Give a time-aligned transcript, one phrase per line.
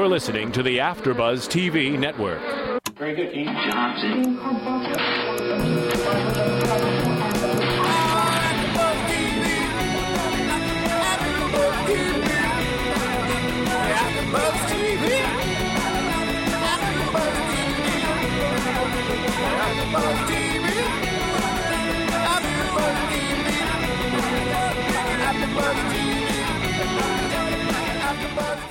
[0.00, 2.40] You're listening to the AfterBuzz TV network.
[2.96, 3.46] Very good, Keith.
[3.70, 4.38] Johnson.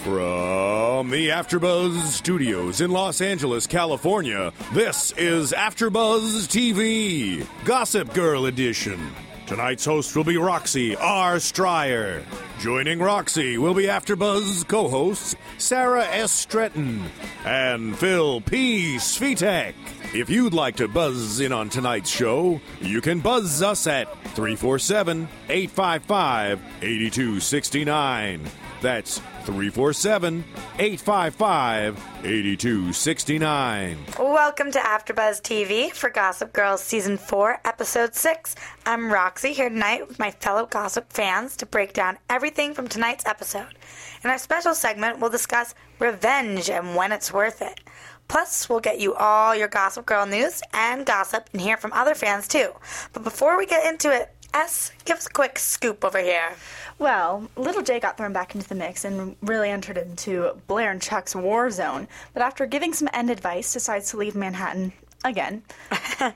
[0.04, 9.00] From the AfterBuzz Studios in Los Angeles, California, this is AfterBuzz TV, Gossip Girl Edition.
[9.48, 11.36] Tonight's host will be Roxy R.
[11.36, 12.26] Stryer.
[12.60, 16.32] Joining Roxy will be AfterBuzz co-hosts Sarah S.
[16.32, 17.04] Stretton
[17.46, 18.98] and Phil P.
[18.98, 19.76] Svitek.
[20.14, 25.30] If you'd like to buzz in on tonight's show, you can buzz us at 347
[25.48, 28.42] 855 8269.
[28.82, 30.44] That's 347
[30.78, 33.98] 855 8269.
[34.20, 38.56] Welcome to AfterBuzz TV for Gossip Girls Season 4, Episode 6.
[38.86, 43.26] I'm Roxy here tonight with my fellow gossip fans to break down everything from tonight's
[43.26, 43.76] episode.
[44.24, 47.80] In our special segment, we'll discuss revenge and when it's worth it.
[48.28, 52.14] Plus, we'll get you all your Gossip Girl news and gossip and hear from other
[52.14, 52.72] fans too.
[53.12, 56.56] But before we get into it, S, give us a quick scoop over here.
[56.98, 61.02] Well, Little J got thrown back into the mix and really entered into Blair and
[61.02, 65.64] Chuck's war zone, but after giving some end advice, decides to leave Manhattan again.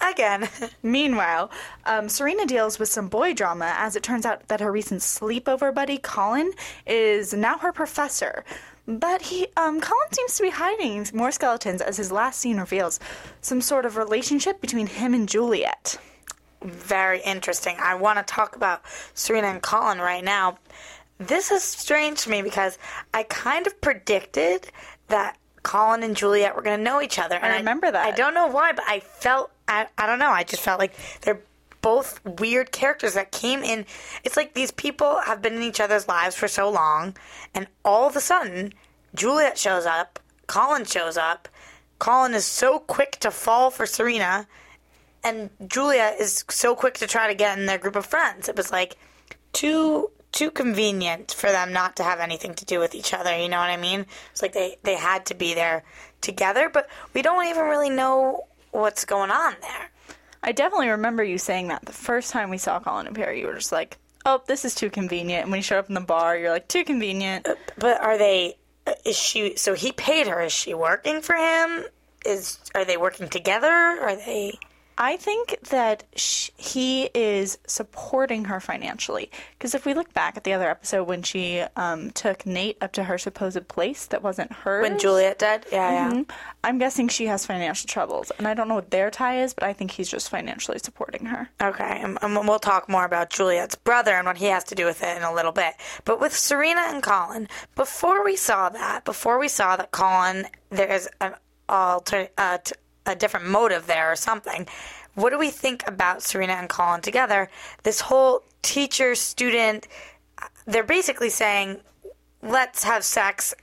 [0.00, 0.48] Again.
[0.82, 1.50] Meanwhile,
[1.86, 5.74] um, Serena deals with some boy drama as it turns out that her recent sleepover
[5.74, 6.52] buddy, Colin,
[6.86, 8.44] is now her professor.
[8.86, 13.00] But he, um, Colin seems to be hiding more skeletons as his last scene reveals
[13.40, 15.98] some sort of relationship between him and Juliet.
[16.66, 17.76] Very interesting.
[17.80, 18.82] I want to talk about
[19.14, 20.58] Serena and Colin right now.
[21.18, 22.76] This is strange to me because
[23.14, 24.68] I kind of predicted
[25.08, 27.36] that Colin and Juliet were going to know each other.
[27.36, 28.04] And I remember that.
[28.04, 30.94] I don't know why, but I felt, I, I don't know, I just felt like
[31.22, 31.40] they're
[31.82, 33.86] both weird characters that came in.
[34.24, 37.16] It's like these people have been in each other's lives for so long,
[37.54, 38.74] and all of a sudden,
[39.14, 40.18] Juliet shows up,
[40.48, 41.48] Colin shows up.
[42.00, 44.48] Colin is so quick to fall for Serena,
[45.26, 48.48] and Julia is so quick to try to get in their group of friends.
[48.48, 48.96] It was like
[49.52, 53.36] too too convenient for them not to have anything to do with each other.
[53.36, 54.06] You know what I mean?
[54.30, 55.82] It's like they they had to be there
[56.20, 59.90] together, but we don't even really know what's going on there.
[60.42, 63.40] I definitely remember you saying that the first time we saw Colin and Perry.
[63.40, 65.94] You were just like, "Oh, this is too convenient." And when you showed up in
[65.94, 68.58] the bar, you're like, "Too convenient." Uh, but are they?
[68.86, 69.56] Uh, is she?
[69.56, 70.40] So he paid her.
[70.42, 71.86] Is she working for him?
[72.24, 73.66] Is are they working together?
[73.66, 74.58] Are they?
[74.98, 79.30] I think that sh- he is supporting her financially.
[79.58, 82.92] Because if we look back at the other episode when she um, took Nate up
[82.92, 85.66] to her supposed place that wasn't hers, When Juliet died?
[85.70, 86.12] Yeah, yeah.
[86.12, 86.30] Mhm.
[86.64, 89.64] I'm guessing she has financial troubles, and I don't know what their tie is, but
[89.64, 91.48] I think he's just financially supporting her.
[91.60, 94.86] Okay, and, and we'll talk more about Juliet's brother and what he has to do
[94.86, 95.74] with it in a little bit.
[96.04, 100.90] But with Serena and Colin, before we saw that, before we saw that Colin, there
[100.90, 101.34] is an
[101.68, 102.72] alter, uh, t-
[103.06, 104.66] a different motive there or something.
[105.14, 107.48] What do we think about Serena and Colin together?
[107.82, 109.88] This whole teacher student,
[110.66, 111.78] they're basically saying,
[112.42, 113.54] let's have sex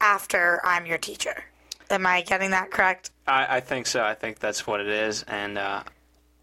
[0.00, 1.44] after I'm your teacher.
[1.90, 3.10] Am I getting that correct?
[3.26, 4.02] I, I think so.
[4.02, 5.82] I think that's what it is, and uh,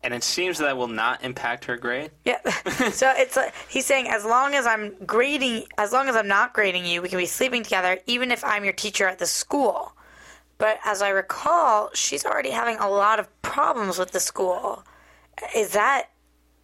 [0.04, 2.12] and it seems that will not impact her grade.
[2.26, 2.42] Yeah.
[2.92, 6.54] so it's like he's saying as long as I'm grading, as long as I'm not
[6.54, 9.94] grading you, we can be sleeping together, even if I'm your teacher at the school.
[10.62, 14.84] But as I recall, she's already having a lot of problems with the school.
[15.56, 16.10] Is that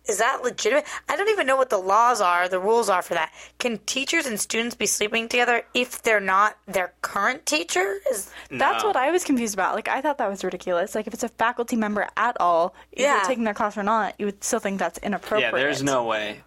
[0.07, 0.85] is that legitimate?
[1.09, 3.33] I don't even know what the laws are, the rules are for that.
[3.57, 7.97] Can teachers and students be sleeping together if they're not their current teacher?
[8.11, 9.73] Is That's what I was confused about.
[9.75, 10.93] Like, I thought that was ridiculous.
[10.95, 13.15] Like, if it's a faculty member at all, if Yeah.
[13.15, 15.51] you're taking their class or not, you would still think that's inappropriate.
[15.53, 16.41] Yeah, there's no way.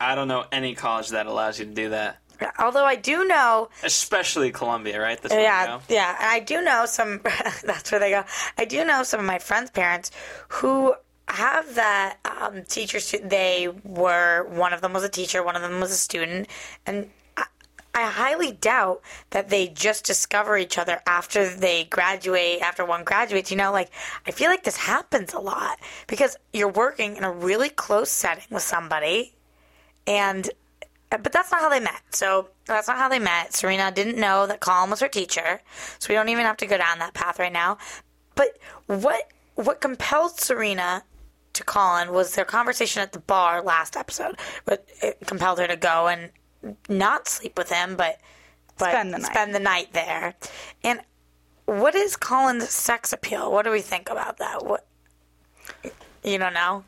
[0.00, 2.18] I don't know any college that allows you to do that,
[2.58, 5.20] although I do know especially Columbia, right?
[5.20, 5.80] That's Yeah, go.
[5.88, 7.20] yeah, and I do know some.
[7.64, 8.24] that's where they go.
[8.58, 10.10] I do know some of my friends' parents
[10.48, 10.94] who
[11.28, 12.98] have that um, teacher.
[13.22, 16.48] They were one of them was a teacher, one of them was a student,
[16.86, 17.46] and I,
[17.94, 22.60] I highly doubt that they just discover each other after they graduate.
[22.62, 23.90] After one graduates, you know, like
[24.26, 28.44] I feel like this happens a lot because you're working in a really close setting
[28.50, 29.34] with somebody,
[30.06, 30.50] and
[31.12, 32.02] Uh, but that's not how they met.
[32.10, 33.52] So that's not how they met.
[33.52, 35.60] Serena didn't know that Colin was her teacher,
[35.98, 37.78] so we don't even have to go down that path right now.
[38.34, 41.02] But what what compelled Serena
[41.52, 44.36] to Colin was their conversation at the bar last episode.
[44.64, 46.30] But it compelled her to go and
[46.88, 48.18] not sleep with him, but
[48.78, 49.26] but Spend the night.
[49.32, 50.34] spend the night there.
[50.84, 51.00] And
[51.66, 53.52] what is Colin's sex appeal?
[53.52, 54.64] What do we think about that?
[54.64, 54.86] What
[56.24, 56.84] you don't know?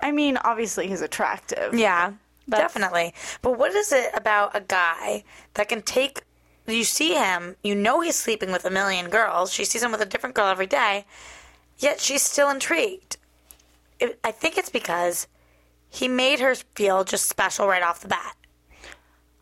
[0.00, 1.74] I mean, obviously he's attractive.
[1.74, 2.12] Yeah,
[2.48, 3.14] That's- definitely.
[3.42, 5.24] But what is it about a guy
[5.54, 6.22] that can take?
[6.66, 9.52] You see him, you know he's sleeping with a million girls.
[9.52, 11.04] She sees him with a different girl every day,
[11.78, 13.18] yet she's still intrigued.
[14.00, 15.26] It, I think it's because
[15.90, 18.34] he made her feel just special right off the bat.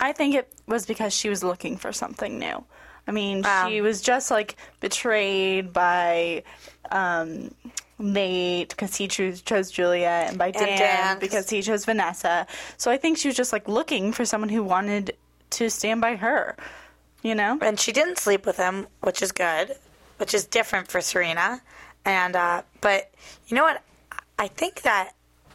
[0.00, 2.64] I think it was because she was looking for something new.
[3.06, 3.69] I mean, Wow.
[3.69, 6.43] she was just like betrayed by
[6.90, 7.54] um,
[8.02, 12.46] Nate because he chose, chose Julia, and by Dan, Dan, 'cause- because he chose Vanessa.
[12.76, 15.16] So I think she was just like looking for someone who wanted
[15.50, 16.56] to stand by her.
[17.22, 17.56] You know?
[17.62, 19.76] and she didn't sleep with him, which is good,
[20.16, 21.62] which is different for Serena.
[22.04, 23.12] And uh, but
[23.46, 23.81] you know what?
[24.40, 25.12] I think that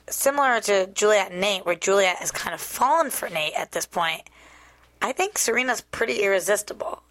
[0.10, 3.86] similar to Juliet and Nate, where Juliet has kind of fallen for Nate at this
[3.86, 4.22] point,
[5.02, 7.04] I think Serena's pretty irresistible.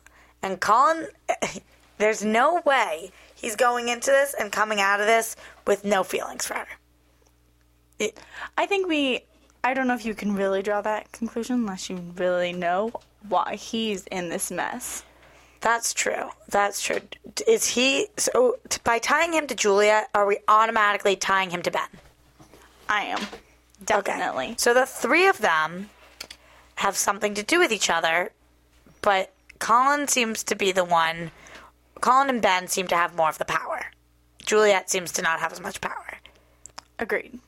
[0.42, 1.08] And Colin,
[1.98, 3.10] there's no way
[3.46, 8.10] he's going into this and coming out of this with no feelings for her.
[8.58, 9.20] I think we.
[9.64, 12.92] I don't know if you can really draw that conclusion unless you really know
[13.28, 15.02] why he's in this mess.
[15.60, 16.30] That's true.
[16.48, 16.98] That's true.
[17.46, 18.56] Is he so?
[18.68, 21.88] t- By tying him to Juliet, are we automatically tying him to Ben?
[22.88, 23.18] I am.
[23.90, 24.12] Okay.
[24.12, 24.54] Definitely.
[24.58, 25.90] So the three of them
[26.76, 28.30] have something to do with each other,
[29.00, 31.30] but Colin seems to be the one.
[32.06, 33.90] Colin and Ben seem to have more of the power.
[34.44, 36.18] Juliet seems to not have as much power.
[37.00, 37.40] Agreed.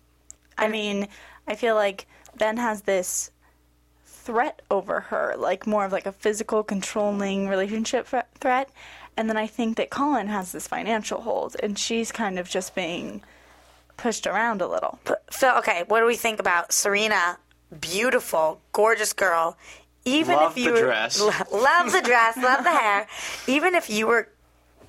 [0.58, 1.06] I mean,
[1.46, 3.30] I feel like Ben has this
[4.04, 8.08] threat over her, like more of like a physical controlling relationship
[8.40, 8.70] threat,
[9.16, 12.74] and then I think that Colin has this financial hold, and she's kind of just
[12.74, 13.22] being
[13.96, 14.98] pushed around a little.
[15.04, 17.38] But Phil, okay, what do we think about Serena?
[17.80, 19.56] Beautiful, gorgeous girl.
[20.04, 21.20] Even Love if you the were- dress.
[21.52, 23.06] love the dress, love the hair.
[23.46, 24.28] Even if you were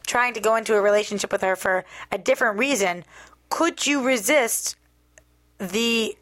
[0.09, 3.05] trying to go into a relationship with her for a different reason,
[3.49, 4.75] could you resist
[5.59, 6.17] the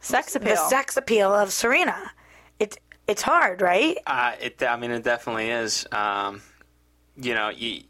[0.00, 0.54] Sex appeal.
[0.54, 2.12] the sex appeal of Serena?
[2.58, 2.76] It's
[3.06, 3.96] it's hard, right?
[4.06, 5.86] Uh, it, I mean, it definitely is.
[5.92, 6.42] Um,
[7.16, 7.82] you know, you,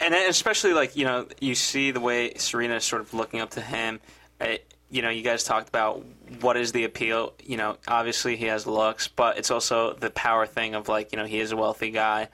[0.00, 3.50] and especially like you know, you see the way Serena is sort of looking up
[3.50, 4.00] to him.
[4.40, 6.04] It, you know, you guys talked about
[6.40, 7.34] what is the appeal.
[7.42, 11.18] You know, obviously he has looks, but it's also the power thing of like you
[11.18, 12.28] know he is a wealthy guy,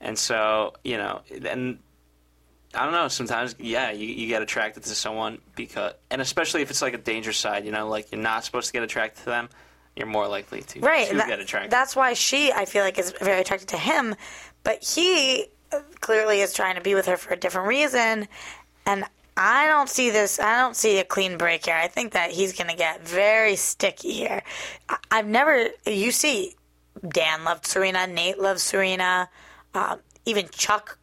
[0.00, 1.78] and so you know, and
[2.74, 3.08] I don't know.
[3.08, 6.98] Sometimes, yeah, you, you get attracted to someone because, and especially if it's like a
[6.98, 7.64] danger side.
[7.64, 9.48] You know, like you're not supposed to get attracted to them.
[9.96, 11.08] You're more likely to, Right.
[11.08, 11.72] to that- get attracted.
[11.72, 14.14] That's why she, I feel like, is very attracted to him.
[14.62, 18.28] But he uh, clearly is trying to be with her for a different reason.
[18.86, 19.04] And
[19.36, 21.74] I don't see this, I don't see a clean break here.
[21.74, 24.42] I think that he's going to get very sticky here.
[24.88, 26.54] I, I've never, you see,
[27.08, 29.28] Dan loved Serena, Nate loved Serena,
[29.74, 30.98] um, even Chuck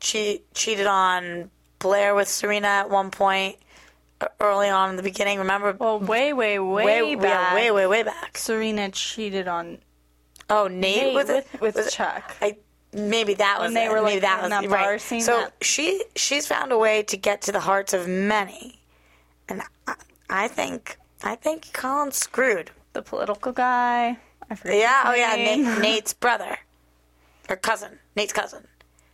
[0.00, 3.56] che- cheated on Blair with Serena at one point
[4.20, 5.38] uh, early on in the beginning.
[5.38, 5.72] Remember?
[5.78, 7.54] well, way, way, way, way, yeah, back.
[7.54, 8.36] way, way, way back.
[8.38, 9.78] Serena cheated on
[10.50, 12.36] Oh, Nate, Nate with with, with was Chuck.
[12.42, 12.58] I
[12.92, 13.90] maybe that was When they it.
[13.90, 14.84] were, maybe like, that was that right.
[14.84, 18.06] bar scene, So that- she she's found a way to get to the hearts of
[18.08, 18.80] many,
[19.48, 19.94] and I,
[20.28, 22.70] I think I think Colin's screwed.
[22.92, 24.18] the political guy.
[24.50, 24.76] I forget.
[24.78, 25.02] Yeah.
[25.06, 25.34] Oh yeah.
[25.34, 26.58] Nate, Nate's brother
[27.48, 27.98] or cousin.
[28.16, 28.66] Nate's cousin.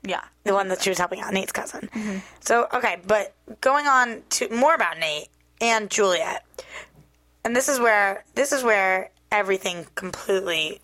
[0.02, 0.22] Yeah.
[0.44, 1.88] The one that she was helping out, Nate's cousin.
[1.92, 2.18] Mm-hmm.
[2.40, 5.28] So okay, but going on to more about Nate
[5.60, 6.44] and Juliet,
[7.44, 10.80] and this is where this is where everything completely.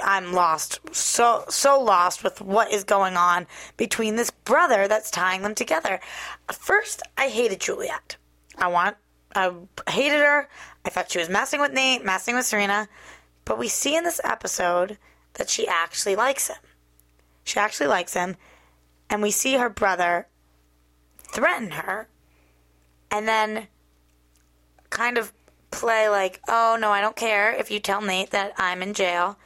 [0.00, 5.42] I'm lost, so so lost with what is going on between this brother that's tying
[5.42, 5.98] them together.
[6.52, 8.16] First, I hated Juliet.
[8.56, 8.96] I want,
[9.34, 9.52] I
[9.88, 10.48] hated her.
[10.84, 12.88] I thought she was messing with Nate, messing with Serena.
[13.44, 14.98] But we see in this episode
[15.38, 16.56] that she actually likes him.
[17.44, 18.36] She actually likes him,
[19.08, 20.28] and we see her brother
[21.16, 22.08] threaten her,
[23.10, 23.68] and then
[24.90, 25.32] kind of
[25.70, 29.38] play like, "Oh no, I don't care if you tell Nate that I'm in jail."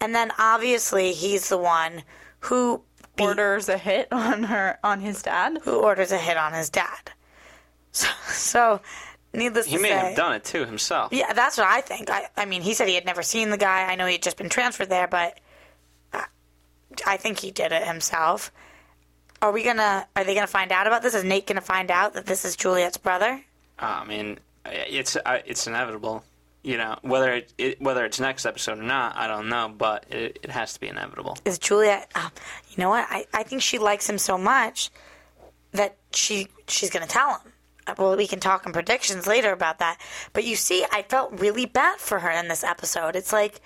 [0.00, 2.02] And then obviously he's the one
[2.40, 2.82] who
[3.16, 5.58] be- Orders a hit on her on his dad.
[5.64, 7.12] who orders a hit on his dad.
[7.92, 8.80] So, so
[9.32, 11.12] needless he to may say, have done it too himself.
[11.12, 12.10] Yeah, that's what I think.
[12.10, 13.90] I, I mean, he said he had never seen the guy.
[13.90, 15.38] I know he had just been transferred there, but
[16.12, 16.22] uh,
[17.06, 18.52] I think he did it himself.
[19.42, 20.06] Are we gonna?
[20.16, 21.14] Are they gonna find out about this?
[21.14, 23.42] Is Nate gonna find out that this is Juliet's brother?
[23.78, 26.24] Uh, I mean, it's uh, it's inevitable.
[26.62, 30.04] You know, whether it, it whether it's next episode or not, I don't know, but
[30.10, 31.38] it, it has to be inevitable.
[31.46, 32.10] Is Juliet?
[32.14, 32.28] Uh,
[32.68, 33.06] you know what?
[33.08, 34.90] I, I think she likes him so much
[35.72, 37.49] that she she's gonna tell him.
[37.98, 40.00] Well, we can talk in predictions later about that.
[40.32, 43.16] But you see, I felt really bad for her in this episode.
[43.16, 43.60] It's like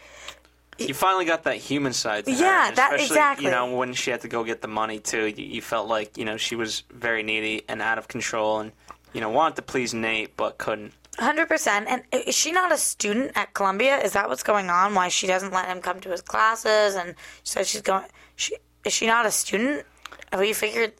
[0.78, 2.32] you finally got that human side to.
[2.32, 3.44] Yeah, that- exactly.
[3.46, 6.16] You know, when she had to go get the money too, you, you felt like
[6.16, 8.72] you know she was very needy and out of control, and
[9.12, 10.92] you know wanted to please Nate but couldn't.
[11.18, 11.86] Hundred percent.
[11.88, 13.98] And is she not a student at Columbia?
[13.98, 14.94] Is that what's going on?
[14.94, 16.96] Why she doesn't let him come to his classes?
[16.96, 17.14] And
[17.44, 18.06] says she's going.
[18.34, 19.86] She is she not a student?
[20.32, 20.92] Have we figured?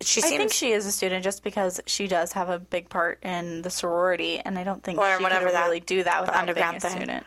[0.00, 3.18] She I think she is a student just because she does have a big part
[3.24, 6.20] in the sorority, and I don't think Or she whatever could that- really do that
[6.20, 6.90] without being a thing.
[6.90, 7.26] student.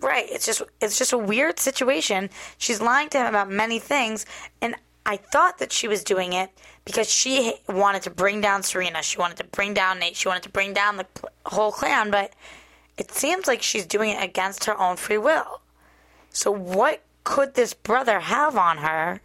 [0.00, 0.26] Right.
[0.30, 2.30] It's just it's just a weird situation.
[2.58, 4.24] She's lying to him about many things,
[4.62, 6.50] and I thought that she was doing it
[6.84, 9.02] because she wanted to bring down Serena.
[9.02, 10.16] She wanted to bring down Nate.
[10.16, 11.06] She wanted to bring down the
[11.46, 12.10] whole clan.
[12.10, 12.32] But
[12.96, 15.60] it seems like she's doing it against her own free will.
[16.30, 19.20] So what could this brother have on her,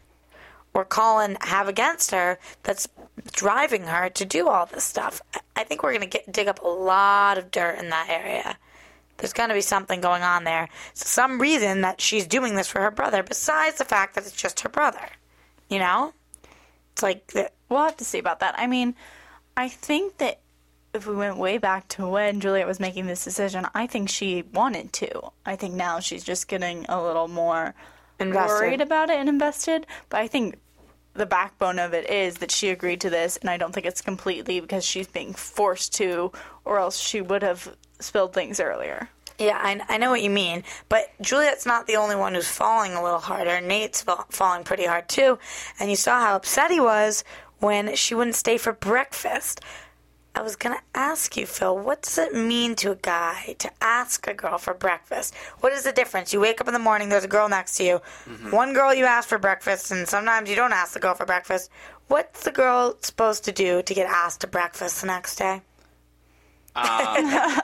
[0.76, 2.88] or Colin have against her that's
[3.32, 5.22] driving her to do all this stuff?
[5.56, 8.58] I- think we're gonna get dig up a lot of dirt in that area
[9.18, 10.68] there's going to be something going on there.
[10.94, 14.36] So some reason that she's doing this for her brother, besides the fact that it's
[14.36, 15.08] just her brother.
[15.70, 16.14] You know?
[16.92, 18.56] It's like, the, We'll have to see about that.
[18.58, 18.96] I mean,
[19.58, 20.40] I think that
[20.94, 24.44] if we went way back to when Juliet was making this decision, I think she
[24.54, 25.32] wanted to.
[25.46, 27.74] I think now she's just getting a little more
[28.20, 28.54] Invested.
[28.54, 29.88] worried about it and invested.
[30.10, 30.58] But I think
[31.16, 34.02] the backbone of it is that she agreed to this, and I don't think it's
[34.02, 36.32] completely because she's being forced to,
[36.66, 39.10] or else she would have spilled things earlier.
[39.40, 40.64] yeah, I, I know what you mean.
[40.90, 43.60] But Juliet's not the only one who's falling a little harder.
[43.62, 45.40] Nate's fa- falling pretty hard too.
[45.80, 47.24] And you saw how upset he was
[47.60, 49.62] when she wouldn't stay for breakfast.
[50.36, 53.72] I was going to ask you, Phil, what does it mean to a guy to
[53.82, 55.34] ask a girl for breakfast?
[55.62, 56.34] What is the difference?
[56.34, 58.02] You wake up in the morning, there's a girl next to you.
[58.28, 58.52] Mm-hmm.
[58.52, 61.72] One girl you ask for breakfast, and sometimes you don't ask the girl for breakfast.
[62.10, 65.62] What's the girl supposed to do to get asked to breakfast the next day?
[66.76, 66.86] Um,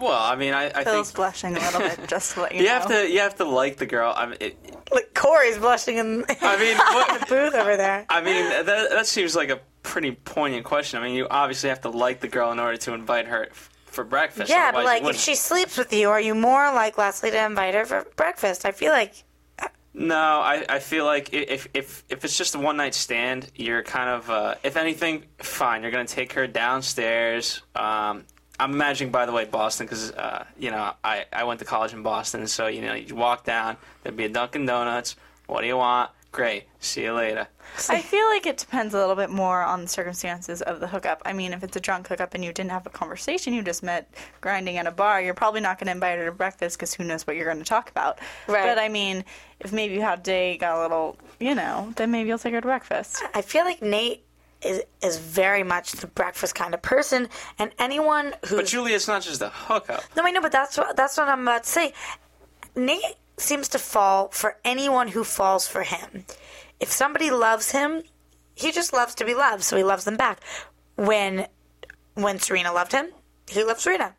[0.00, 2.58] well, I mean, I, I Phil's think blushing a little bit, just to let you,
[2.62, 2.70] you know.
[2.72, 4.14] have to you have to like the girl.
[4.16, 8.06] I mean, it, Like Corey's blushing in I mean, what, the booth over there.
[8.08, 11.00] I mean, that, that seems like a pretty poignant question.
[11.00, 13.68] I mean, you obviously have to like the girl in order to invite her f-
[13.86, 14.48] for breakfast.
[14.48, 15.20] Yeah, but otherwise you like if wouldn't.
[15.24, 18.64] she sleeps with you, are you more like Leslie to invite her for breakfast?
[18.64, 19.24] I feel like
[19.92, 23.50] No, I, I feel like i- if, if if it's just a one night stand,
[23.56, 25.82] you're kind of uh, if anything, fine.
[25.82, 27.62] You're gonna take her downstairs.
[27.74, 28.24] Um,
[28.60, 31.92] I'm imagining, by the way, Boston, because uh, you know I, I went to college
[31.92, 35.16] in Boston, so you know you walk down, there'd be a Dunkin' Donuts.
[35.46, 36.10] What do you want?
[36.32, 36.64] Great.
[36.78, 37.48] See you later.
[37.88, 41.22] I feel like it depends a little bit more on the circumstances of the hookup.
[41.24, 43.82] I mean, if it's a drunk hookup and you didn't have a conversation, you just
[43.82, 46.94] met grinding at a bar, you're probably not going to invite her to breakfast because
[46.94, 48.20] who knows what you're going to talk about.
[48.46, 48.64] Right.
[48.64, 49.24] But I mean,
[49.58, 52.54] if maybe you had a day, got a little, you know, then maybe you'll take
[52.54, 53.22] her to breakfast.
[53.34, 54.24] I feel like Nate
[54.62, 59.22] is is very much the breakfast kind of person, and anyone who But Juliet's not
[59.22, 60.04] just a hookup.
[60.16, 61.92] no, I know, but that's what that's what I'm about to say.
[62.76, 66.24] Nate seems to fall for anyone who falls for him.
[66.78, 68.02] If somebody loves him,
[68.54, 70.40] he just loves to be loved, so he loves them back.
[70.96, 71.46] When
[72.14, 73.08] when Serena loved him,
[73.48, 74.14] he loved Serena.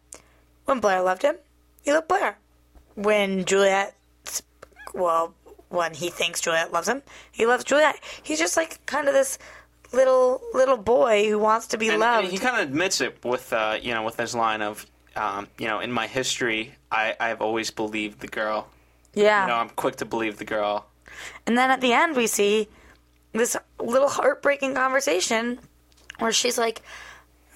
[0.65, 1.35] When Blair loved him,
[1.83, 2.37] he loved Blair.
[2.95, 3.95] When Juliet,
[4.93, 5.33] well,
[5.69, 7.01] when he thinks Juliet loves him,
[7.31, 7.97] he loves Juliet.
[8.23, 9.37] He's just like kind of this
[9.93, 12.23] little little boy who wants to be And, loved.
[12.25, 14.85] and he kind of admits it with uh, you know with his line of
[15.15, 18.67] um, you know in my history I I've always believed the girl.
[19.13, 19.43] Yeah.
[19.43, 20.87] You know I'm quick to believe the girl.
[21.45, 22.67] And then at the end, we see
[23.33, 25.59] this little heartbreaking conversation
[26.19, 26.81] where she's like,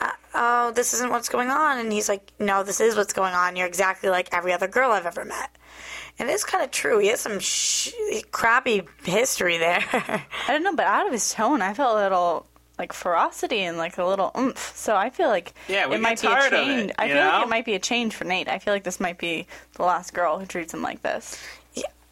[0.01, 3.33] uh, "Oh, this isn't what's going on," and he's like, "No, this is what's going
[3.33, 3.55] on.
[3.55, 5.55] You're exactly like every other girl I've ever met."
[6.17, 6.99] And it's kind of true.
[6.99, 7.91] He has some sh-
[8.31, 9.83] crappy history there.
[9.93, 13.77] I don't know, but out of his tone, I felt a little like ferocity and
[13.77, 14.73] like a little oomph.
[14.75, 16.89] So I feel like Yeah, we it might be a change.
[16.91, 18.47] it, I you feel like it might be a change for Nate.
[18.49, 21.37] I feel like this might be the last girl who treats him like this.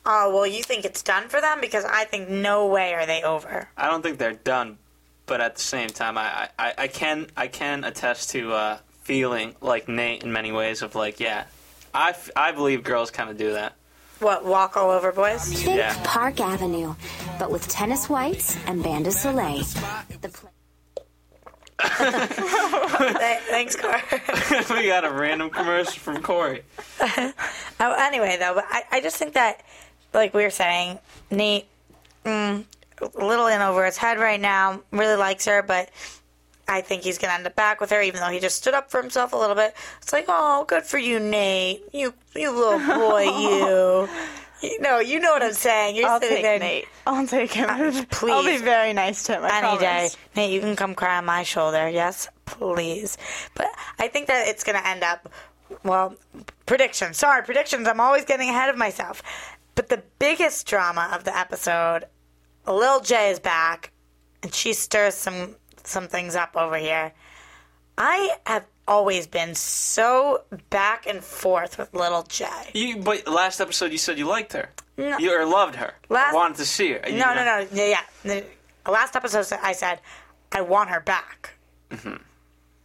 [0.05, 3.23] oh well, you think it's done for them because I think no way are they
[3.23, 3.69] over.
[3.77, 4.77] I don't think they're done,
[5.25, 9.55] but at the same time I I, I can I can attest to uh, feeling
[9.61, 11.45] like Nate in many ways of like yeah
[11.93, 13.73] I, f- I believe girls kind of do that.
[14.19, 15.43] What walk all over boys?
[15.63, 15.95] Think Yeah.
[16.03, 16.95] Park Avenue,
[17.37, 19.59] but with tennis whites and Bain de Soleil.
[20.21, 20.52] The pla- Th-
[21.79, 24.01] Thanks, Car.
[24.69, 26.63] we got a random commercial from Corey.
[27.79, 29.61] Oh, anyway, though, but I, I just think that,
[30.13, 30.99] like we were saying,
[31.29, 31.65] Nate,
[32.23, 32.63] mm,
[33.01, 35.89] a little in over his head right now, really likes her, but
[36.67, 38.73] I think he's going to end up back with her, even though he just stood
[38.73, 39.75] up for himself a little bit.
[40.01, 41.83] It's like, oh, good for you, Nate.
[41.91, 44.09] You, you little boy, you.
[44.69, 45.97] You know, you know what I'm saying.
[45.97, 46.85] You're I'll sitting take there Nate.
[47.05, 47.67] I'll take him.
[48.05, 48.31] please.
[48.31, 49.43] Uh, I'll be very nice to him.
[49.43, 49.85] I any day.
[49.85, 50.17] promise.
[50.37, 51.89] Nate, you can come cry on my shoulder.
[51.89, 53.17] Yes, please.
[53.55, 53.67] But
[53.99, 55.29] I think that it's going to end up,
[55.83, 56.15] well,
[56.65, 57.17] predictions.
[57.17, 57.89] Sorry, predictions.
[57.89, 59.21] I'm always getting ahead of myself.
[59.75, 62.05] But the biggest drama of the episode,
[62.65, 63.91] Lil J is back,
[64.43, 67.11] and she stirs some some things up over here.
[67.97, 72.45] I have always been so back and forth with Little J.
[72.73, 74.69] You, but last episode you said you liked her.
[74.97, 75.17] No.
[75.17, 75.93] You or loved her.
[76.09, 77.01] Last- wanted to see her.
[77.07, 77.67] You No, know- no, no.
[77.73, 78.41] Yeah, yeah.
[78.85, 79.99] The last episode, I said
[80.51, 81.55] I want her back.
[81.89, 82.15] Mm-hmm.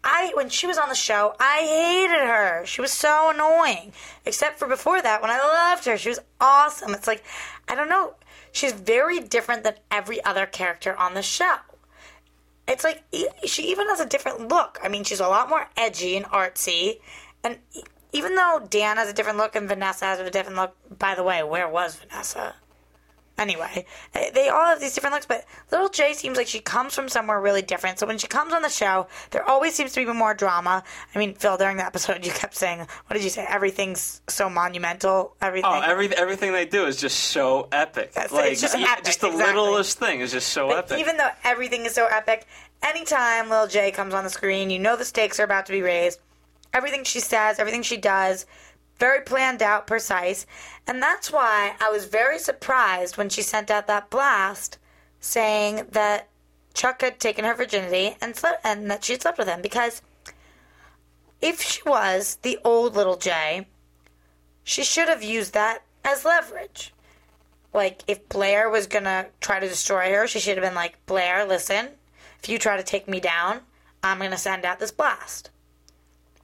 [0.04, 2.64] I when she was on the show, I hated her.
[2.64, 3.92] She was so annoying.
[4.24, 6.94] Except for before that, when I loved her, she was awesome.
[6.94, 7.24] It's like
[7.68, 8.14] I don't know.
[8.52, 11.56] She's very different than every other character on the show.
[12.68, 13.02] It's like
[13.46, 14.78] she even has a different look.
[14.82, 17.00] I mean, she's a lot more edgy and artsy.
[17.42, 17.58] And
[18.12, 21.22] even though Dan has a different look and Vanessa has a different look, by the
[21.22, 22.54] way, where was Vanessa?
[23.38, 27.08] Anyway, they all have these different looks, but little J seems like she comes from
[27.08, 27.98] somewhere really different.
[27.98, 30.82] So when she comes on the show, there always seems to be more drama.
[31.14, 33.46] I mean, Phil, during the episode, you kept saying, "What did you say?
[33.48, 35.34] Everything's so monumental.
[35.40, 38.12] Everything." Oh, every, everything they do is just so epic.
[38.12, 39.60] That's- like it's just epic, just the exactly.
[39.62, 40.98] littlest thing is just so But epic.
[40.98, 42.46] even though everything is so epic,
[42.82, 45.82] anytime little J comes on the screen, you know the stakes are about to be
[45.82, 46.18] raised.
[46.74, 48.44] Everything she says, everything she does,
[48.98, 50.46] very planned out, precise.
[50.86, 54.78] And that's why I was very surprised when she sent out that blast
[55.20, 56.28] saying that
[56.74, 60.02] Chuck had taken her virginity and slept, and that she had slept with him because
[61.40, 63.66] if she was the old little J,
[64.64, 66.92] she should have used that as leverage
[67.72, 71.44] like if Blair was gonna try to destroy her, she should have been like, Blair,
[71.46, 71.88] listen,
[72.42, 73.60] if you try to take me down,
[74.02, 75.50] I'm gonna send out this blast.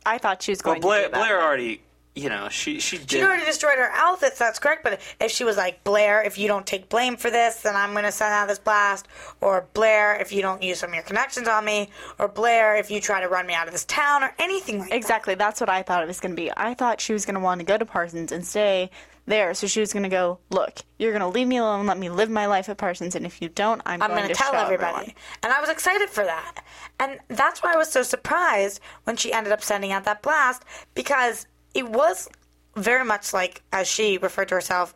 [0.05, 1.19] I thought she was well, going Blair, to do that.
[1.19, 1.83] Blair already,
[2.15, 3.11] you know, she she did.
[3.11, 6.47] She already destroyed her outfits, that's correct, but if she was like, Blair, if you
[6.47, 9.09] don't take blame for this, then I'm gonna send out this blast,
[9.41, 12.91] or Blair, if you don't use some of your connections on me, or Blair, if
[12.91, 14.97] you try to run me out of this town, or anything like that.
[14.97, 15.35] Exactly.
[15.35, 16.51] That's what I thought it was going to be.
[16.57, 18.91] I thought she was going to want to go to Parsons and stay
[19.27, 19.55] there.
[19.55, 22.11] So she was going to go, look, you're going to leave me alone, let me
[22.11, 24.41] live my life at Parsons, and if you don't, I'm, I'm going going to to
[24.41, 24.93] tell everybody.
[24.93, 26.63] everyone." And I was excited for that.
[27.01, 30.65] And that's why I was so surprised when she ended up sending out that blast
[30.95, 32.29] because it was
[32.77, 34.95] very much like, as she referred to herself,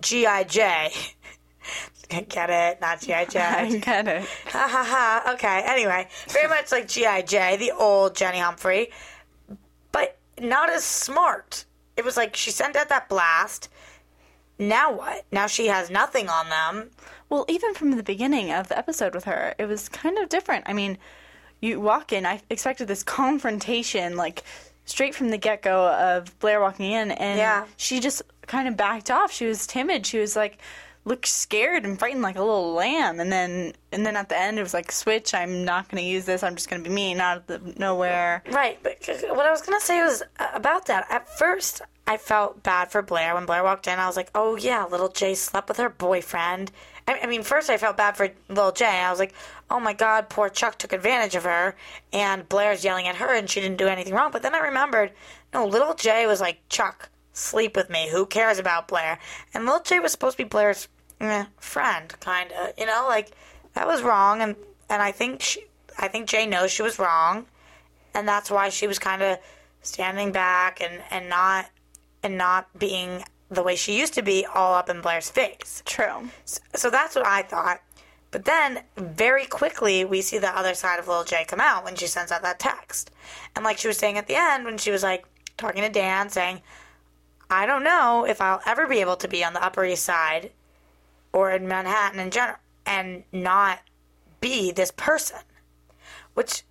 [0.00, 0.44] G.I.
[0.44, 0.92] J.
[2.28, 2.80] Get it?
[2.80, 3.24] Not G.I.
[3.26, 3.78] J.
[3.84, 4.24] get it.
[4.46, 5.32] ha ha ha.
[5.34, 6.08] Okay, anyway.
[6.28, 7.22] Very much like G.I.
[7.22, 8.90] J, the old Jenny Humphrey,
[9.92, 11.64] but not as smart.
[11.96, 13.68] It was like she sent out that blast.
[14.58, 15.24] Now what?
[15.30, 16.90] Now she has nothing on them.
[17.28, 20.64] Well, even from the beginning of the episode with her, it was kind of different.
[20.68, 20.98] I mean,
[21.60, 24.42] you walk in, I expected this confrontation, like
[24.90, 27.66] straight from the get go of Blair walking in, and Yeah.
[27.76, 29.30] she just kind of backed off.
[29.32, 30.04] She was timid.
[30.06, 30.58] She was like,
[31.06, 33.20] looked scared and frightened like a little lamb.
[33.20, 35.32] And then, and then at the end, it was like, switch.
[35.32, 36.42] I'm not going to use this.
[36.42, 38.42] I'm just going to be me, not out of the nowhere.
[38.50, 38.96] Right, but
[39.30, 41.06] what I was gonna say was uh, about that.
[41.08, 43.98] At first, I felt bad for Blair when Blair walked in.
[43.98, 46.70] I was like, "Oh yeah, little J slept with her boyfriend."
[47.06, 48.86] I, I mean, first I felt bad for little J.
[48.86, 49.34] I was like,
[49.70, 51.76] "Oh my God, poor Chuck took advantage of her,"
[52.12, 54.30] and Blair's yelling at her, and she didn't do anything wrong.
[54.30, 55.12] But then I remembered,
[55.52, 58.08] no, little J was like, "Chuck, sleep with me.
[58.10, 59.18] Who cares about Blair?"
[59.54, 60.88] And little J was supposed to be Blair's
[61.20, 62.72] eh, friend, kind of.
[62.78, 63.30] You know, like
[63.74, 64.56] that was wrong, and
[64.88, 65.64] and I think she,
[65.98, 67.46] I think Jay knows she was wrong
[68.14, 69.38] and that's why she was kind of
[69.82, 71.66] standing back and and not
[72.22, 75.82] and not being the way she used to be all up in Blair's face.
[75.84, 76.30] True.
[76.44, 77.80] So that's what I thought.
[78.30, 81.96] But then very quickly we see the other side of Lil J come out when
[81.96, 83.10] she sends out that text.
[83.56, 85.24] And like she was saying at the end when she was like
[85.56, 86.60] talking to Dan saying,
[87.50, 90.52] I don't know if I'll ever be able to be on the Upper East Side
[91.32, 93.80] or in Manhattan in general and not
[94.40, 95.40] be this person.
[96.34, 96.62] Which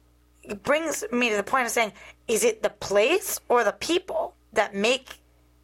[0.64, 1.92] brings me to the point of saying,
[2.30, 5.20] is it the place or the people that make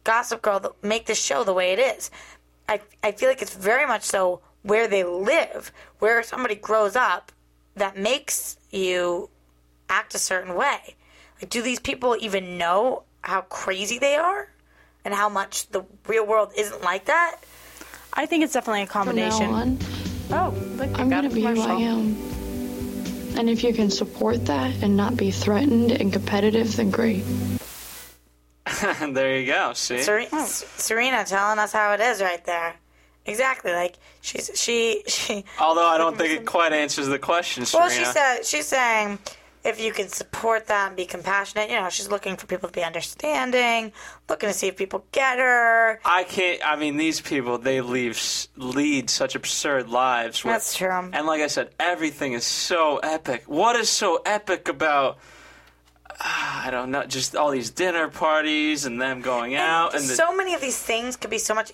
[0.06, 2.10] Gossip Girl make this show the way it is?
[2.68, 7.32] I I feel like it's very much so where they live, where somebody grows up,
[7.74, 9.28] that makes you
[9.90, 10.94] act a certain way.
[11.40, 14.48] Like, do these people even know how crazy they are,
[15.04, 17.38] and how much the real world isn't like that?
[18.12, 19.50] I think it's definitely a From now combination.
[19.50, 19.78] on,
[20.30, 22.16] Oh, look, you I'm gonna be who I am.
[23.36, 27.24] And if you can support that and not be threatened and competitive, then great.
[29.12, 29.72] there you go.
[29.74, 30.44] See, Serena, hmm.
[30.44, 32.74] Serena telling us how it is right there.
[33.24, 33.72] Exactly.
[33.72, 35.44] Like she's she she.
[35.60, 39.18] although I don't think it quite answers the question, Well, she said she's saying
[39.66, 41.68] if you can support them, be compassionate.
[41.70, 43.92] You know, she's looking for people to be understanding,
[44.28, 46.00] looking to see if people get her.
[46.04, 46.60] I can't.
[46.64, 48.20] I mean, these people they leave
[48.56, 50.44] lead such absurd lives.
[50.44, 51.10] where- That's true.
[51.12, 53.42] And like I said, everything is so epic.
[53.46, 55.18] What is so epic about
[56.20, 60.14] Ah, I don't know, just all these dinner parties and them going out and the,
[60.14, 61.72] so many of these things could be so much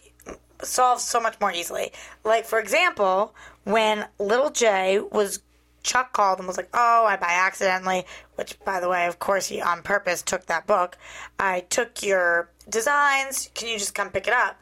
[0.63, 1.93] solved so much more easily.
[2.25, 5.41] Like for example, when little J was
[5.83, 8.05] Chuck called and was like, "Oh, I by accidentally,"
[8.37, 10.97] which by the way, of course, he on purpose took that book.
[11.39, 13.51] I took your designs.
[13.55, 14.61] Can you just come pick it up?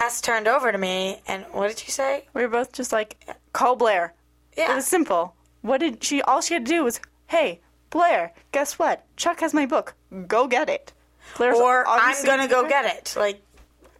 [0.00, 2.26] S turned over to me and what did you say?
[2.34, 3.16] We were both just like,
[3.52, 4.14] call Blair.
[4.56, 4.72] Yeah.
[4.72, 5.34] It was simple.
[5.62, 6.20] What did she?
[6.22, 7.60] All she had to do was, hey,
[7.94, 9.04] Blair, guess what?
[9.16, 9.94] Chuck has my book.
[10.26, 10.92] Go get it.
[11.36, 13.14] Blair's or I'm gonna go get it.
[13.16, 13.40] Like,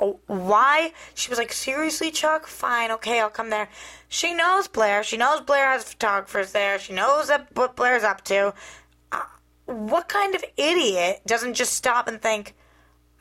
[0.00, 0.92] oh, why?
[1.14, 2.48] She was like, seriously, Chuck?
[2.48, 3.68] Fine, okay, I'll come there.
[4.09, 5.04] She knows Blair.
[5.04, 6.80] She knows Blair has photographers there.
[6.80, 8.52] She knows what Blair's up to.
[9.12, 9.22] Uh,
[9.66, 12.57] what kind of idiot doesn't just stop and think,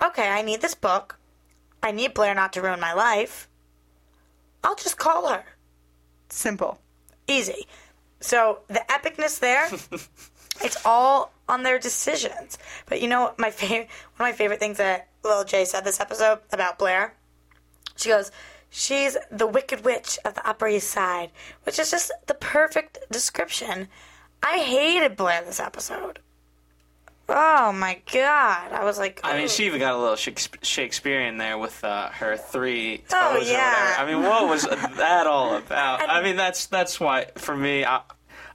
[0.03, 1.19] okay, I need this book.
[1.83, 3.47] I need Blair not to ruin my life.
[4.63, 5.43] I'll just call her.
[6.29, 6.79] Simple.
[7.27, 7.67] Easy.
[8.23, 9.69] So the epicness there,
[10.61, 12.57] it's all on their decisions.
[12.87, 15.99] But you know, my favorite, one of my favorite things that Lil J said this
[15.99, 17.15] episode about Blair.
[17.95, 18.31] She goes,
[18.69, 21.31] "She's the Wicked Witch of the Upper East Side,"
[21.63, 23.87] which is just the perfect description.
[24.41, 26.19] I hated Blair this episode.
[27.29, 28.73] Oh my god!
[28.73, 32.35] I was like, I mean, she even got a little Shakespearean there with uh, her
[32.35, 33.95] three toes Oh, yeah.
[33.97, 34.63] I mean, what was
[34.97, 36.09] that all about?
[36.09, 38.01] I mean, that's that's why for me, I,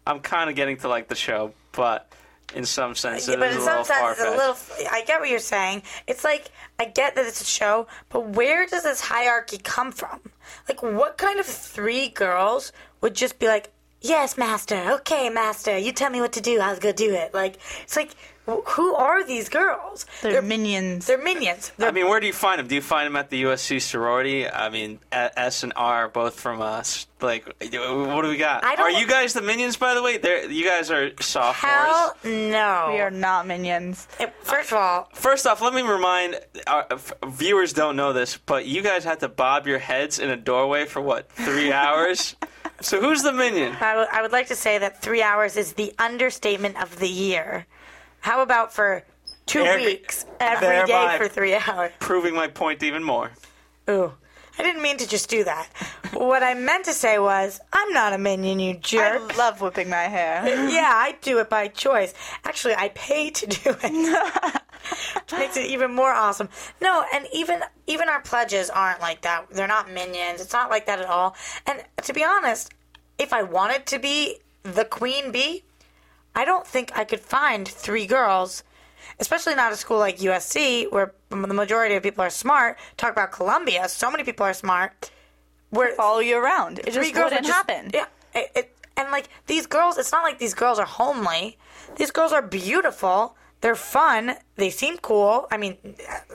[0.09, 2.11] I'm kind of getting to like the show, but
[2.55, 4.88] in some sense, Yeah, but is in a some little sense, it's a little.
[4.90, 5.83] I get what you're saying.
[6.07, 10.21] It's like I get that it's a show, but where does this hierarchy come from?
[10.66, 14.77] Like, what kind of three girls would just be like, "Yes, master.
[14.92, 15.77] Okay, master.
[15.77, 16.59] You tell me what to do.
[16.59, 18.12] I'll go do it." Like, it's like,
[18.49, 20.07] wh- who are these girls?
[20.23, 21.07] They're, minions.
[21.07, 21.73] They're minions.
[21.77, 22.67] They're I mean, where do you find them?
[22.67, 24.49] Do you find them at the USC sorority?
[24.49, 27.07] I mean, S and R are both from us.
[27.21, 28.65] Like, what do we got?
[28.65, 30.19] I don't- Are you guys the minions, by the way?
[30.19, 31.75] They're, you guys are sophomores.
[31.87, 32.91] hell no.
[32.95, 34.07] we are not minions.
[34.21, 36.87] Eh, First of all, First off, let me remind our
[37.27, 40.85] viewers don't know this, but you guys had to bob your heads in a doorway
[40.85, 42.37] for what three hours?
[42.81, 43.75] so who's the minion?
[43.81, 47.09] I would- I would like to say that three hours is the understatement of the
[47.09, 47.67] year.
[48.20, 49.04] How about for
[49.46, 51.92] two There- weeks every day thereby- for three hours?
[52.00, 53.31] Proving my point even more.
[53.88, 54.12] Ooh.
[54.59, 55.68] I didn't mean to just do that.
[56.14, 59.33] what I meant to say was, I'm not a minion, you jerk.
[59.33, 60.42] I love whipping my hair.
[60.68, 62.12] yeah, I do it by choice.
[62.44, 64.62] Actually, I pay to do it.
[65.14, 66.48] Which makes it even more awesome.
[66.81, 69.46] No, and even even our pledges aren't like that.
[69.50, 70.40] They're not minions.
[70.40, 71.37] It's not like that at all.
[71.66, 72.72] And to be honest,
[73.18, 75.64] if I wanted to be the queen bee,
[76.38, 78.62] I don't think I could find three girls,
[79.18, 82.79] especially not a school like USC where the majority of people are smart.
[82.96, 85.11] Talk about Columbia, so many people are smart.
[85.70, 86.79] Where Follow you around.
[86.79, 87.90] It three just girls wouldn't just- happen.
[87.92, 91.59] Yeah, it, it, and like these girls, it's not like these girls are homely.
[91.96, 93.35] These girls are beautiful.
[93.61, 94.37] They're fun.
[94.55, 95.48] They seem cool.
[95.51, 95.77] I mean,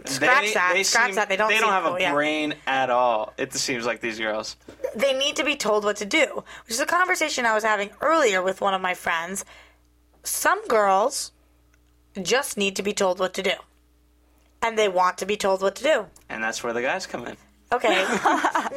[0.03, 0.71] scratch they, that.
[0.73, 1.29] They scratch seem- that.
[1.29, 1.47] They don't.
[1.47, 2.11] They don't have cool, a yeah.
[2.11, 3.31] brain at all.
[3.37, 4.57] It seems like these girls.
[4.97, 7.89] They need to be told what to do, which is a conversation I was having
[8.01, 9.45] earlier with one of my friends.
[10.23, 11.31] Some girls
[12.21, 13.53] just need to be told what to do,
[14.62, 16.05] and they want to be told what to do.
[16.29, 17.36] And that's where the guys come in.
[17.71, 18.05] Okay.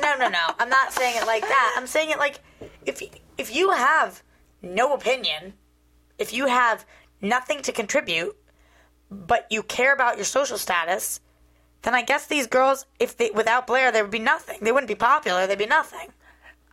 [0.01, 0.47] no, no, no.
[0.59, 1.75] I'm not saying it like that.
[1.77, 2.41] I'm saying it like
[2.85, 3.03] if
[3.39, 4.23] if you have
[4.63, 5.53] no opinion,
[6.19, 6.85] if you have
[7.21, 8.37] nothing to contribute,
[9.11, 11.21] but you care about your social status,
[11.83, 14.59] then I guess these girls, if they without Blair, there would be nothing.
[14.63, 15.47] They wouldn't be popular.
[15.47, 16.09] They'd be nothing.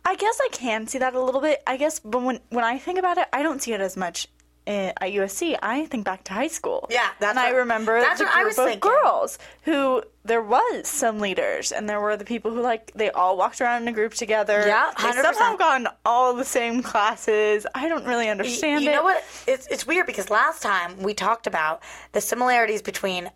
[0.04, 1.62] I guess I can see that a little bit.
[1.66, 4.28] I guess, but when when I think about it, I don't see it as much
[4.66, 5.58] Eh, at USC.
[5.62, 6.86] I think back to high school.
[6.90, 8.90] Yeah, that's and I what- remember that's the what I group was of thinking.
[8.90, 13.36] girls who there was some leaders, and there were the people who like they all
[13.36, 14.64] walked around in a group together.
[14.66, 15.22] Yeah, they 100%.
[15.34, 17.66] somehow got in all the same classes.
[17.74, 18.94] I don't really understand you it.
[18.94, 19.22] know what?
[19.46, 23.30] It's it's weird because last time we talked about the similarities between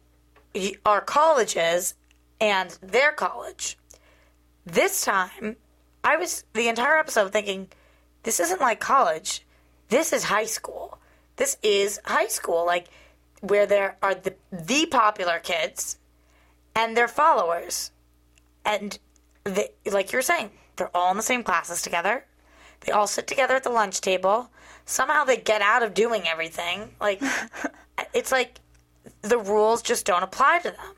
[0.87, 1.95] our colleges
[2.41, 3.77] and their college.
[4.65, 5.57] This time,
[6.03, 7.69] I was the entire episode thinking,
[8.23, 9.45] this isn't like college.
[9.89, 10.98] This is high school.
[11.39, 12.89] This is high school, like
[13.41, 15.97] where there are the the popular kids
[16.75, 17.93] and their followers,
[18.65, 18.99] and
[19.45, 22.25] they, like you're saying, they're all in the same classes together.
[22.81, 24.51] They all sit together at the lunch table.
[24.85, 26.91] Somehow they get out of doing everything.
[27.01, 27.23] Like
[28.15, 28.61] it's like
[29.23, 30.95] the rules just don't apply to them.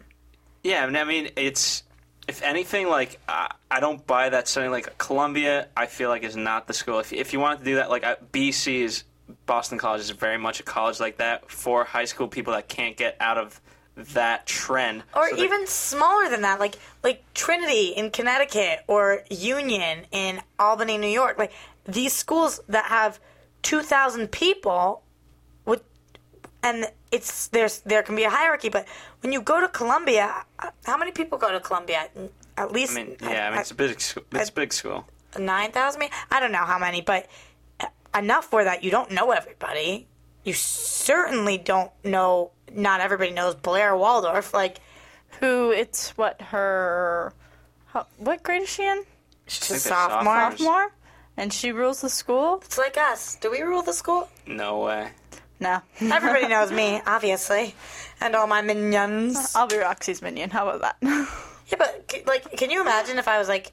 [0.62, 1.82] Yeah, and I mean, it's
[2.28, 4.70] if anything, like I, I don't buy that saying.
[4.70, 6.98] Like Columbia, I feel like is not the school.
[6.98, 9.04] If if you want to do that, like uh, BC is
[9.46, 12.96] Boston College is very much a college like that for high school people that can't
[12.96, 13.60] get out of
[13.96, 15.02] that trend.
[15.14, 20.98] Or So even smaller than that, like like Trinity in Connecticut or Union in Albany,
[20.98, 21.38] New York.
[21.38, 21.52] Like
[21.84, 23.20] these schools that have
[23.62, 25.02] two thousand people
[25.66, 25.80] would
[26.62, 28.68] and it's there's there can be a hierarchy.
[28.68, 28.86] But
[29.20, 32.08] when you go to Columbia, uh, how many people go to Columbia?
[32.56, 35.06] At least I mean, yeah, I mean, it's a big, it's a big school.
[35.38, 36.04] nine thousand.
[36.30, 37.26] I don't know how many, but
[38.16, 40.08] enough where that you don't know everybody.
[40.44, 42.52] You certainly don't know.
[42.72, 44.54] Not everybody knows Blair Waldorf.
[44.54, 44.80] Like
[45.40, 45.70] Who?
[45.70, 47.32] It's what her.
[47.86, 49.04] How, what grade is she in?
[49.46, 50.52] she's a sophomore.
[50.52, 50.92] Sophomore,
[51.36, 52.60] and she rules the school.
[52.64, 53.36] It's like us.
[53.40, 54.28] Do we rule the school?
[54.46, 55.10] No way.
[55.58, 57.74] No, Everybody knows me, obviously,
[58.20, 59.52] and all my minions.
[59.54, 60.50] I'll be Roxy's minion.
[60.50, 61.28] How about that?
[61.70, 63.70] Yeah, but like, can you imagine if I was like,